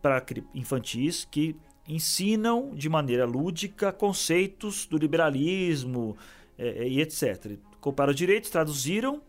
para 0.00 0.24
infantis 0.54 1.26
que 1.28 1.56
ensinam 1.88 2.74
de 2.74 2.88
maneira 2.88 3.24
lúdica 3.24 3.90
conceitos 3.90 4.86
do 4.86 4.96
liberalismo 4.96 6.16
é, 6.56 6.86
e 6.86 7.00
etc. 7.00 7.58
Compraram 7.80 8.10
os 8.10 8.16
direitos, 8.16 8.50
traduziram 8.50 9.20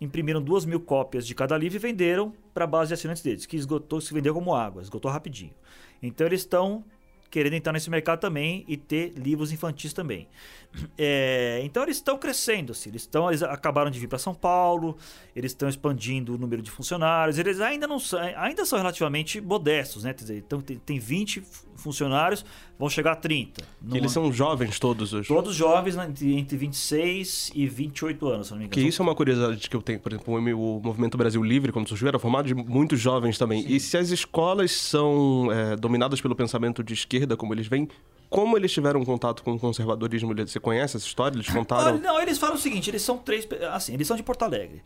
imprimiram 0.00 0.40
duas 0.40 0.64
mil 0.64 0.80
cópias 0.80 1.26
de 1.26 1.34
cada 1.34 1.56
livro 1.56 1.76
e 1.76 1.80
venderam 1.80 2.32
para 2.54 2.64
a 2.64 2.66
base 2.66 2.88
de 2.88 2.94
assinantes 2.94 3.22
deles, 3.22 3.46
que 3.46 3.56
esgotou, 3.56 4.00
se 4.00 4.12
vendeu 4.12 4.34
como 4.34 4.54
água, 4.54 4.82
esgotou 4.82 5.10
rapidinho. 5.10 5.54
Então 6.02 6.26
eles 6.26 6.40
estão 6.40 6.84
querendo 7.30 7.54
entrar 7.54 7.72
nesse 7.72 7.90
mercado 7.90 8.20
também 8.20 8.64
e 8.66 8.76
ter 8.76 9.12
livros 9.16 9.52
infantis 9.52 9.92
também. 9.92 10.28
É, 11.00 11.60
então 11.62 11.82
eles 11.82 11.96
estão 11.96 12.18
crescendo, 12.18 12.72
assim, 12.72 12.90
eles, 12.90 13.02
estão, 13.02 13.28
eles 13.28 13.42
acabaram 13.42 13.90
de 13.90 13.98
vir 13.98 14.06
para 14.06 14.18
São 14.18 14.34
Paulo, 14.34 14.96
eles 15.34 15.52
estão 15.52 15.68
expandindo 15.68 16.34
o 16.34 16.38
número 16.38 16.60
de 16.60 16.70
funcionários, 16.70 17.38
eles 17.38 17.60
ainda 17.60 17.86
não 17.86 17.98
são, 17.98 18.18
ainda 18.36 18.66
são 18.66 18.78
relativamente 18.78 19.40
modestos, 19.40 20.04
né? 20.04 20.14
Então 20.30 20.60
tem, 20.60 20.76
tem 20.76 20.98
20 20.98 21.42
funcionários, 21.78 22.44
vão 22.78 22.88
chegar 22.90 23.12
a 23.12 23.16
30. 23.16 23.62
Que 23.90 23.96
eles 23.96 24.12
são 24.12 24.32
jovens 24.32 24.78
todos 24.78 25.12
hoje. 25.12 25.28
Todos 25.28 25.54
jovens 25.54 25.96
né, 25.96 26.12
entre 26.22 26.56
26 26.56 27.52
e 27.54 27.66
28 27.66 28.28
anos, 28.28 28.46
se 28.48 28.52
não 28.52 28.58
me 28.58 28.66
engano. 28.66 28.74
Que 28.82 28.86
isso 28.86 29.00
é 29.00 29.04
uma 29.04 29.14
curiosidade 29.14 29.68
que 29.68 29.76
eu 29.76 29.82
tenho, 29.82 30.00
por 30.00 30.12
exemplo, 30.12 30.34
o 30.34 30.80
Movimento 30.80 31.16
Brasil 31.16 31.42
Livre, 31.42 31.72
quando 31.72 31.88
surgiu, 31.88 32.08
era 32.08 32.18
formado 32.18 32.46
de 32.46 32.54
muitos 32.54 33.00
jovens 33.00 33.38
também. 33.38 33.62
Sim. 33.62 33.74
E 33.74 33.80
se 33.80 33.96
as 33.96 34.10
escolas 34.10 34.72
são 34.72 35.48
é, 35.52 35.76
dominadas 35.76 36.20
pelo 36.20 36.34
pensamento 36.34 36.82
de 36.82 36.94
esquerda, 36.94 37.36
como 37.36 37.54
eles 37.54 37.66
vêm, 37.66 37.88
como 38.28 38.56
eles 38.56 38.72
tiveram 38.72 39.04
contato 39.04 39.42
com 39.42 39.54
o 39.54 39.58
conservadorismo? 39.58 40.34
Você 40.34 40.60
conhece 40.60 40.96
essa 40.96 41.06
história? 41.06 41.34
Eles 41.36 41.48
contaram? 41.48 41.98
Não, 41.98 42.20
eles 42.20 42.38
falam 42.38 42.56
o 42.56 42.58
seguinte: 42.58 42.90
eles 42.90 43.02
são 43.02 43.16
três. 43.18 43.48
Assim, 43.72 43.94
eles 43.94 44.06
são 44.06 44.16
de 44.16 44.22
Porto 44.22 44.42
Alegre. 44.42 44.82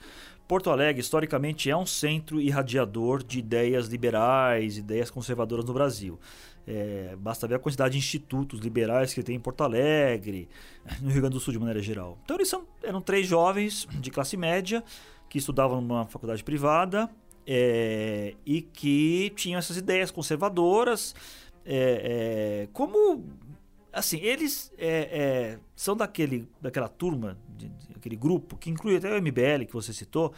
Porto 0.47 0.71
Alegre, 0.71 1.01
historicamente, 1.01 1.71
é 1.71 1.77
um 1.77 1.87
centro 1.87 2.41
irradiador 2.41 3.23
de 3.23 3.39
ideias 3.39 3.89
liberais, 3.89 4.77
ideias 4.77 5.11
conservadoras 5.11 5.65
no 5.65 5.73
Brasil. 5.73 6.19
É, 6.67 7.17
basta 7.19 7.47
ver 7.49 7.57
a 7.57 7.59
quantidade 7.59 7.93
de 7.93 7.99
institutos 7.99 8.61
liberais 8.61 9.13
que 9.13 9.23
tem 9.23 9.35
em 9.37 9.41
Porto 9.41 9.65
Alegre, 9.65 10.49
no 11.01 11.11
Rio 11.11 11.21
Grande 11.21 11.35
do 11.35 11.41
Sul, 11.41 11.53
de 11.53 11.59
maneira 11.59 11.83
geral. 11.83 12.19
Então, 12.25 12.37
eles 12.37 12.49
são, 12.49 12.67
eram 12.83 13.01
três 13.01 13.27
jovens 13.27 13.87
de 14.01 14.11
classe 14.11 14.37
média 14.37 14.83
que 15.29 15.39
estudavam 15.39 15.81
numa 15.81 16.05
faculdade 16.05 16.45
privada 16.45 17.11
é, 17.47 18.35
e 18.45 18.63
que 18.63 19.33
tinham 19.35 19.59
essas 19.59 19.77
ideias 19.77 20.11
conservadoras 20.11 21.15
é, 21.65 22.65
é, 22.65 22.69
como 22.73 23.25
assim 23.93 24.19
eles 24.21 24.73
é, 24.79 24.89
é, 24.89 25.59
são 25.75 25.97
daquele 25.97 26.49
daquela 26.61 26.89
turma 26.89 27.39
de, 27.49 27.69
de, 27.69 27.93
aquele 27.97 28.17
grupo 28.17 28.57
que 28.57 28.71
inclui 28.71 28.97
até 28.97 29.17
o 29.17 29.21
MBL 29.21 29.65
que 29.67 29.73
você 29.73 29.93
citou 29.93 30.33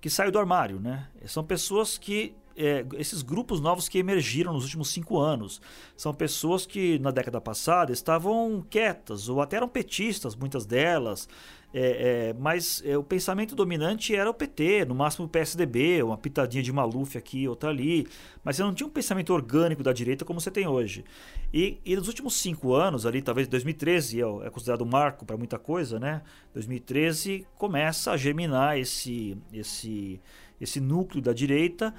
que 0.00 0.10
saiu 0.10 0.32
do 0.32 0.38
armário 0.38 0.80
né 0.80 1.08
são 1.26 1.44
pessoas 1.44 1.98
que 1.98 2.34
é, 2.56 2.84
esses 2.98 3.22
grupos 3.22 3.60
novos 3.60 3.88
que 3.88 3.98
emergiram 3.98 4.52
nos 4.52 4.64
últimos 4.64 4.88
cinco 4.88 5.18
anos 5.18 5.60
são 5.96 6.14
pessoas 6.14 6.66
que 6.66 6.98
na 6.98 7.10
década 7.10 7.40
passada 7.40 7.92
estavam 7.92 8.64
quietas 8.68 9.28
ou 9.28 9.40
até 9.40 9.56
eram 9.56 9.68
petistas 9.68 10.34
muitas 10.34 10.64
delas 10.64 11.28
é, 11.76 12.28
é, 12.28 12.34
mas 12.38 12.80
é, 12.86 12.96
o 12.96 13.02
pensamento 13.02 13.56
dominante 13.56 14.14
era 14.14 14.30
o 14.30 14.32
PT, 14.32 14.84
no 14.84 14.94
máximo 14.94 15.26
o 15.26 15.28
PSDB, 15.28 16.04
uma 16.04 16.16
pitadinha 16.16 16.62
de 16.62 16.72
Maluf 16.72 17.18
aqui, 17.18 17.48
outra 17.48 17.70
ali. 17.70 18.06
Mas 18.44 18.54
você 18.54 18.62
não 18.62 18.72
tinha 18.72 18.86
um 18.86 18.90
pensamento 18.90 19.34
orgânico 19.34 19.82
da 19.82 19.92
direita 19.92 20.24
como 20.24 20.40
você 20.40 20.52
tem 20.52 20.68
hoje. 20.68 21.04
E, 21.52 21.80
e 21.84 21.96
nos 21.96 22.06
últimos 22.06 22.36
cinco 22.36 22.74
anos, 22.74 23.04
ali, 23.04 23.20
talvez 23.20 23.48
2013 23.48 24.22
é, 24.22 24.46
é 24.46 24.50
considerado 24.50 24.82
um 24.82 24.88
marco 24.88 25.26
para 25.26 25.36
muita 25.36 25.58
coisa, 25.58 25.98
né? 25.98 26.22
2013 26.52 27.44
começa 27.56 28.12
a 28.12 28.16
germinar 28.16 28.78
esse, 28.78 29.36
esse, 29.52 30.20
esse 30.60 30.80
núcleo 30.80 31.22
da 31.22 31.32
direita. 31.32 31.94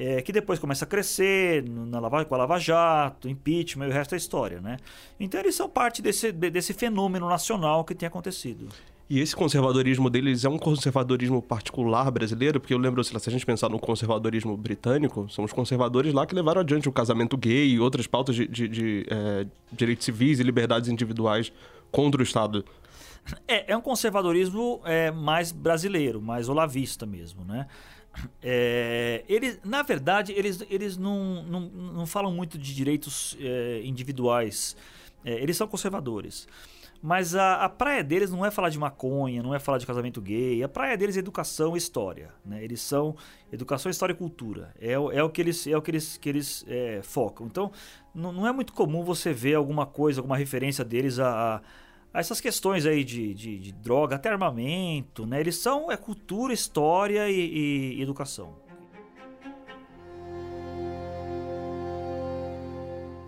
É, 0.00 0.22
que 0.22 0.30
depois 0.30 0.60
começa 0.60 0.84
a 0.84 0.88
crescer 0.88 1.68
na 1.68 1.98
Lava, 1.98 2.24
com 2.24 2.32
a 2.32 2.38
Lava 2.38 2.56
Jato, 2.56 3.28
impeachment 3.28 3.86
e 3.86 3.88
o 3.88 3.92
resto 3.92 4.14
é 4.14 4.16
história, 4.16 4.60
né? 4.60 4.76
Então 5.18 5.40
eles 5.40 5.56
são 5.56 5.68
parte 5.68 6.00
desse, 6.00 6.30
desse 6.30 6.72
fenômeno 6.72 7.28
nacional 7.28 7.84
que 7.84 7.96
tem 7.96 8.06
acontecido. 8.06 8.68
E 9.10 9.20
esse 9.20 9.34
conservadorismo 9.34 10.10
deles 10.10 10.44
é 10.44 10.48
um 10.50 10.58
conservadorismo 10.58 11.40
particular 11.40 12.10
brasileiro, 12.10 12.60
porque 12.60 12.74
eu 12.74 12.78
lembro, 12.78 13.02
se 13.02 13.16
a 13.16 13.30
gente 13.30 13.46
pensar 13.46 13.70
no 13.70 13.78
conservadorismo 13.78 14.54
britânico, 14.54 15.26
são 15.30 15.44
os 15.44 15.52
conservadores 15.52 16.12
lá 16.12 16.26
que 16.26 16.34
levaram 16.34 16.60
adiante 16.60 16.90
o 16.90 16.92
casamento 16.92 17.34
gay 17.34 17.70
e 17.70 17.80
outras 17.80 18.06
pautas 18.06 18.36
de, 18.36 18.46
de, 18.46 18.68
de 18.68 19.06
é, 19.10 19.46
direitos 19.72 20.04
civis 20.04 20.40
e 20.40 20.42
liberdades 20.42 20.90
individuais 20.90 21.50
contra 21.90 22.20
o 22.20 22.22
Estado. 22.22 22.62
É, 23.46 23.72
é 23.72 23.76
um 23.76 23.80
conservadorismo 23.80 24.82
é, 24.84 25.10
mais 25.10 25.52
brasileiro, 25.52 26.20
mais 26.20 26.50
olavista 26.50 27.06
mesmo, 27.06 27.44
né? 27.44 27.66
É, 28.42 29.24
eles, 29.28 29.58
na 29.64 29.82
verdade, 29.82 30.32
eles, 30.32 30.64
eles 30.68 30.96
não, 30.96 31.42
não, 31.44 31.60
não 31.60 32.06
falam 32.06 32.32
muito 32.32 32.58
de 32.58 32.74
direitos 32.74 33.36
é, 33.40 33.80
individuais. 33.84 34.76
É, 35.24 35.34
eles 35.34 35.56
são 35.56 35.66
conservadores. 35.66 36.46
Mas 37.00 37.36
a, 37.36 37.64
a 37.64 37.68
praia 37.68 38.02
deles 38.02 38.30
não 38.30 38.44
é 38.44 38.50
falar 38.50 38.70
de 38.70 38.78
maconha, 38.78 39.40
não 39.40 39.54
é 39.54 39.58
falar 39.60 39.78
de 39.78 39.86
casamento 39.86 40.20
gay. 40.20 40.62
A 40.64 40.68
praia 40.68 40.96
deles 40.96 41.16
é 41.16 41.20
educação 41.20 41.76
e 41.76 41.78
história. 41.78 42.30
Né? 42.44 42.62
Eles 42.64 42.80
são 42.80 43.14
educação, 43.52 43.88
história 43.88 44.12
e 44.12 44.16
cultura. 44.16 44.74
É, 44.80 44.92
é 44.92 45.22
o 45.22 45.30
que 45.30 45.40
eles, 45.40 45.66
é 45.66 45.76
o 45.76 45.82
que 45.82 45.92
eles, 45.92 46.16
que 46.16 46.28
eles 46.28 46.64
é, 46.66 47.00
focam. 47.02 47.46
Então, 47.46 47.70
não 48.12 48.46
é 48.46 48.52
muito 48.52 48.72
comum 48.72 49.04
você 49.04 49.32
ver 49.32 49.54
alguma 49.54 49.86
coisa, 49.86 50.20
alguma 50.20 50.36
referência 50.36 50.84
deles 50.84 51.20
a, 51.20 51.56
a 51.56 51.60
essas 52.12 52.40
questões 52.40 52.86
aí 52.86 53.04
de, 53.04 53.34
de, 53.34 53.58
de, 53.58 53.72
droga, 53.72 54.16
até 54.16 54.28
armamento, 54.28 55.26
né? 55.26 55.40
Eles 55.40 55.56
são 55.56 55.90
é 55.90 55.96
cultura, 55.96 56.52
história 56.52 57.28
e, 57.28 57.96
e 57.96 58.02
educação. 58.02 58.56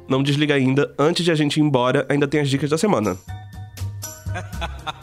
Não 0.08 0.22
desliga 0.22 0.54
ainda, 0.54 0.92
antes 0.98 1.24
de 1.24 1.30
a 1.30 1.34
gente 1.36 1.58
ir 1.58 1.62
embora, 1.62 2.04
ainda 2.08 2.26
tem 2.26 2.40
as 2.40 2.50
dicas 2.50 2.70
da 2.70 2.76
semana. 2.78 3.16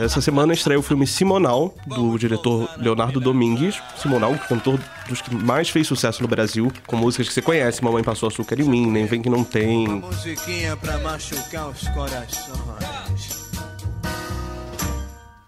Essa 0.00 0.22
semana 0.22 0.54
estreia 0.54 0.80
o 0.80 0.82
filme 0.82 1.06
Simonal, 1.06 1.74
do 1.84 2.16
diretor 2.16 2.70
Leonardo 2.78 3.20
Domingues. 3.20 3.78
Simonal, 3.98 4.34
cantor 4.48 4.80
dos 5.06 5.20
que 5.20 5.34
mais 5.34 5.68
fez 5.68 5.86
sucesso 5.86 6.22
no 6.22 6.28
Brasil, 6.28 6.72
com 6.86 6.96
músicas 6.96 7.28
que 7.28 7.34
você 7.34 7.42
conhece, 7.42 7.84
Mamãe 7.84 8.02
Passou 8.02 8.26
Açúcar 8.26 8.58
em 8.58 8.64
Mim, 8.64 8.86
Nem 8.86 9.04
Vem 9.04 9.20
Que 9.20 9.28
Não 9.28 9.44
Tem. 9.44 9.86
Uma 9.86 10.06
musiquinha 10.06 10.74
pra 10.74 10.96
machucar 11.00 11.68
os 11.68 11.86
corações. 11.88 13.50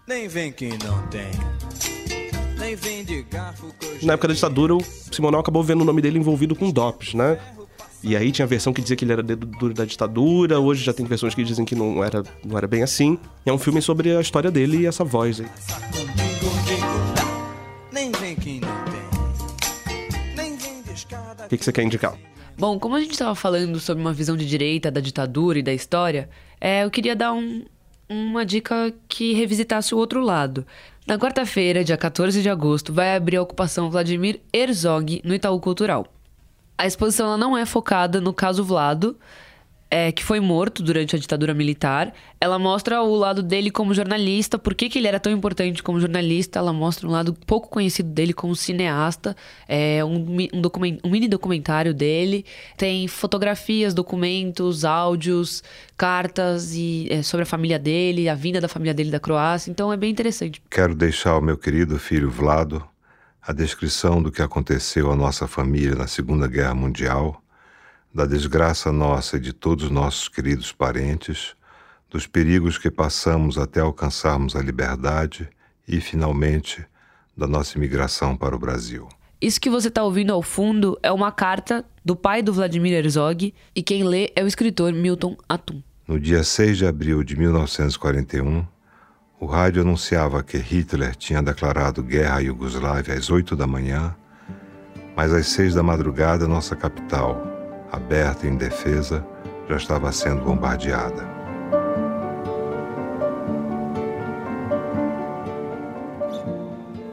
Nem 0.05 0.27
vem 0.27 0.51
que 0.51 0.69
não 0.83 1.01
tem. 1.07 1.31
Na 4.03 4.13
época 4.13 4.27
da 4.27 4.33
ditadura, 4.35 4.75
o 4.75 4.83
Simonal 5.11 5.41
acabou 5.41 5.63
vendo 5.63 5.81
o 5.81 5.85
nome 5.85 5.99
dele 5.99 6.19
envolvido 6.19 6.55
com 6.55 6.69
DOPS, 6.69 7.15
né? 7.15 7.39
E 8.03 8.17
aí 8.17 8.33
tinha 8.33 8.45
a 8.45 8.47
versão 8.47 8.73
que 8.73 8.81
dizia 8.81 8.97
que 8.97 9.05
ele 9.05 9.13
era 9.13 9.23
dedo 9.23 9.45
duro 9.45 9.73
da 9.73 9.85
ditadura, 9.85 10.59
hoje 10.59 10.83
já 10.83 10.93
tem 10.93 11.05
versões 11.05 11.33
que 11.33 11.41
dizem 11.41 11.63
que 11.63 11.73
não 11.73 12.03
era, 12.03 12.21
não 12.43 12.57
era 12.57 12.67
bem 12.67 12.83
assim. 12.83 13.17
E 13.45 13.49
é 13.49 13.53
um 13.53 13.57
filme 13.57 13.81
sobre 13.81 14.13
a 14.13 14.19
história 14.19 14.51
dele 14.51 14.79
e 14.79 14.85
essa 14.85 15.05
voz 15.05 15.39
aí. 15.39 15.47
O 21.45 21.47
que, 21.47 21.57
que 21.57 21.63
você 21.63 21.71
quer 21.71 21.83
indicar? 21.83 22.17
Bom, 22.57 22.77
como 22.77 22.95
a 22.95 22.99
gente 22.99 23.11
estava 23.11 23.33
falando 23.35 23.79
sobre 23.79 24.03
uma 24.03 24.11
visão 24.11 24.35
de 24.35 24.45
direita 24.45 24.91
da 24.91 24.99
ditadura 24.99 25.59
e 25.59 25.63
da 25.63 25.73
história, 25.73 26.29
é, 26.59 26.83
eu 26.83 26.91
queria 26.91 27.15
dar 27.15 27.31
um, 27.31 27.63
uma 28.09 28.45
dica 28.45 28.93
que 29.07 29.33
revisitasse 29.33 29.95
o 29.95 29.97
outro 29.97 30.21
lado. 30.21 30.65
Na 31.07 31.17
quarta-feira, 31.17 31.85
dia 31.85 31.97
14 31.97 32.41
de 32.41 32.49
agosto, 32.49 32.91
vai 32.91 33.15
abrir 33.15 33.37
a 33.37 33.41
ocupação 33.41 33.89
Vladimir 33.89 34.41
Herzog 34.53 35.21
no 35.23 35.33
Itaú 35.33 35.57
Cultural. 35.61 36.05
A 36.77 36.87
exposição 36.87 37.27
ela 37.27 37.37
não 37.37 37.57
é 37.57 37.65
focada 37.65 38.19
no 38.19 38.33
caso 38.33 38.63
Vlado, 38.63 39.17
é, 39.93 40.11
que 40.11 40.23
foi 40.23 40.39
morto 40.39 40.81
durante 40.81 41.15
a 41.15 41.19
ditadura 41.19 41.53
militar. 41.53 42.11
Ela 42.41 42.57
mostra 42.57 43.03
o 43.03 43.15
lado 43.15 43.43
dele 43.43 43.69
como 43.69 43.93
jornalista, 43.93 44.57
por 44.57 44.73
que, 44.73 44.89
que 44.89 44.97
ele 44.97 45.07
era 45.07 45.19
tão 45.19 45.31
importante 45.31 45.83
como 45.83 45.99
jornalista. 45.99 46.57
Ela 46.57 46.73
mostra 46.73 47.07
um 47.07 47.11
lado 47.11 47.31
pouco 47.45 47.69
conhecido 47.69 48.09
dele 48.09 48.33
como 48.33 48.55
cineasta, 48.55 49.37
é, 49.67 50.03
um, 50.03 50.47
um, 50.51 50.59
document, 50.59 50.97
um 51.03 51.11
mini 51.11 51.27
documentário 51.27 51.93
dele. 51.93 52.43
Tem 52.75 53.07
fotografias, 53.07 53.93
documentos, 53.93 54.83
áudios, 54.83 55.63
cartas 55.95 56.73
e, 56.73 57.07
é, 57.11 57.21
sobre 57.21 57.43
a 57.43 57.45
família 57.45 57.77
dele, 57.77 58.27
a 58.27 58.33
vinda 58.33 58.59
da 58.59 58.67
família 58.67 58.95
dele 58.95 59.11
da 59.11 59.19
Croácia. 59.19 59.69
Então 59.69 59.93
é 59.93 59.97
bem 59.97 60.09
interessante. 60.09 60.59
Quero 60.71 60.95
deixar 60.95 61.33
ao 61.33 61.41
meu 61.41 61.55
querido 61.55 61.99
filho 61.99 62.31
Vlado 62.31 62.83
a 63.45 63.51
descrição 63.51 64.21
do 64.21 64.31
que 64.31 64.41
aconteceu 64.41 65.11
à 65.11 65.15
nossa 65.15 65.47
família 65.47 65.95
na 65.95 66.07
Segunda 66.07 66.47
Guerra 66.47 66.73
Mundial 66.73 67.43
da 68.13 68.25
desgraça 68.25 68.91
nossa 68.91 69.37
e 69.37 69.39
de 69.39 69.51
todos 69.51 69.89
nossos 69.89 70.29
queridos 70.29 70.71
parentes, 70.71 71.55
dos 72.09 72.27
perigos 72.27 72.77
que 72.77 72.91
passamos 72.91 73.57
até 73.57 73.79
alcançarmos 73.79 74.55
a 74.55 74.61
liberdade 74.61 75.49
e, 75.87 75.99
finalmente, 75.99 76.85
da 77.35 77.47
nossa 77.47 77.75
imigração 77.75 78.37
para 78.37 78.55
o 78.55 78.59
Brasil. 78.59 79.09
Isso 79.41 79.59
que 79.59 79.69
você 79.69 79.87
está 79.87 80.03
ouvindo 80.03 80.31
ao 80.31 80.43
fundo 80.43 80.97
é 81.01 81.11
uma 81.11 81.31
carta 81.31 81.83
do 82.05 82.15
pai 82.15 82.43
do 82.43 82.53
Vladimir 82.53 82.93
Herzog 82.93 83.53
e 83.75 83.81
quem 83.81 84.03
lê 84.03 84.31
é 84.35 84.43
o 84.43 84.47
escritor 84.47 84.93
Milton 84.93 85.35
Atum. 85.49 85.81
No 86.07 86.19
dia 86.19 86.43
6 86.43 86.77
de 86.77 86.85
abril 86.85 87.23
de 87.23 87.35
1941, 87.35 88.65
o 89.43 89.45
rádio 89.45 89.81
anunciava 89.81 90.41
que 90.41 90.57
Hitler 90.57 91.17
tinha 91.17 91.43
declarado 91.43 92.01
guerra 92.01 92.37
à 92.37 92.39
Iugoslávia 92.39 93.13
às 93.13 93.29
8 93.29 93.57
da 93.57 93.67
manhã, 93.67 94.15
mas 95.17 95.33
às 95.33 95.47
6 95.47 95.75
da 95.75 95.83
madrugada, 95.83 96.47
nossa 96.47 96.77
capital, 96.77 97.43
aberta 97.91 98.47
em 98.47 98.55
defesa, 98.55 99.25
já 99.67 99.75
estava 99.75 100.09
sendo 100.13 100.45
bombardeada. 100.45 101.33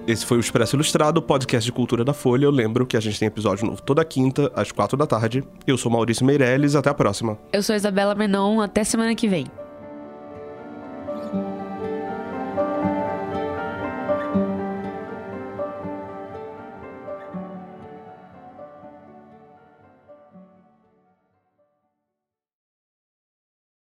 Esse 0.06 0.24
foi 0.24 0.36
o 0.36 0.40
Expresso 0.40 0.76
Ilustrado, 0.76 1.20
podcast 1.20 1.64
de 1.64 1.72
cultura 1.72 2.04
da 2.04 2.12
Folha. 2.12 2.44
Eu 2.44 2.50
lembro 2.52 2.86
que 2.86 2.96
a 2.96 3.00
gente 3.00 3.18
tem 3.18 3.26
episódio 3.26 3.66
novo 3.66 3.82
toda 3.82 4.04
quinta, 4.04 4.52
às 4.54 4.70
quatro 4.70 4.96
da 4.96 5.06
tarde. 5.06 5.42
Eu 5.66 5.76
sou 5.76 5.90
Maurício 5.90 6.24
Meirelles, 6.24 6.76
até 6.76 6.90
a 6.90 6.94
próxima. 6.94 7.36
Eu 7.52 7.62
sou 7.62 7.74
Isabela 7.74 8.14
Menon, 8.14 8.60
até 8.60 8.84
semana 8.84 9.16
que 9.16 9.26
vem. 9.26 9.46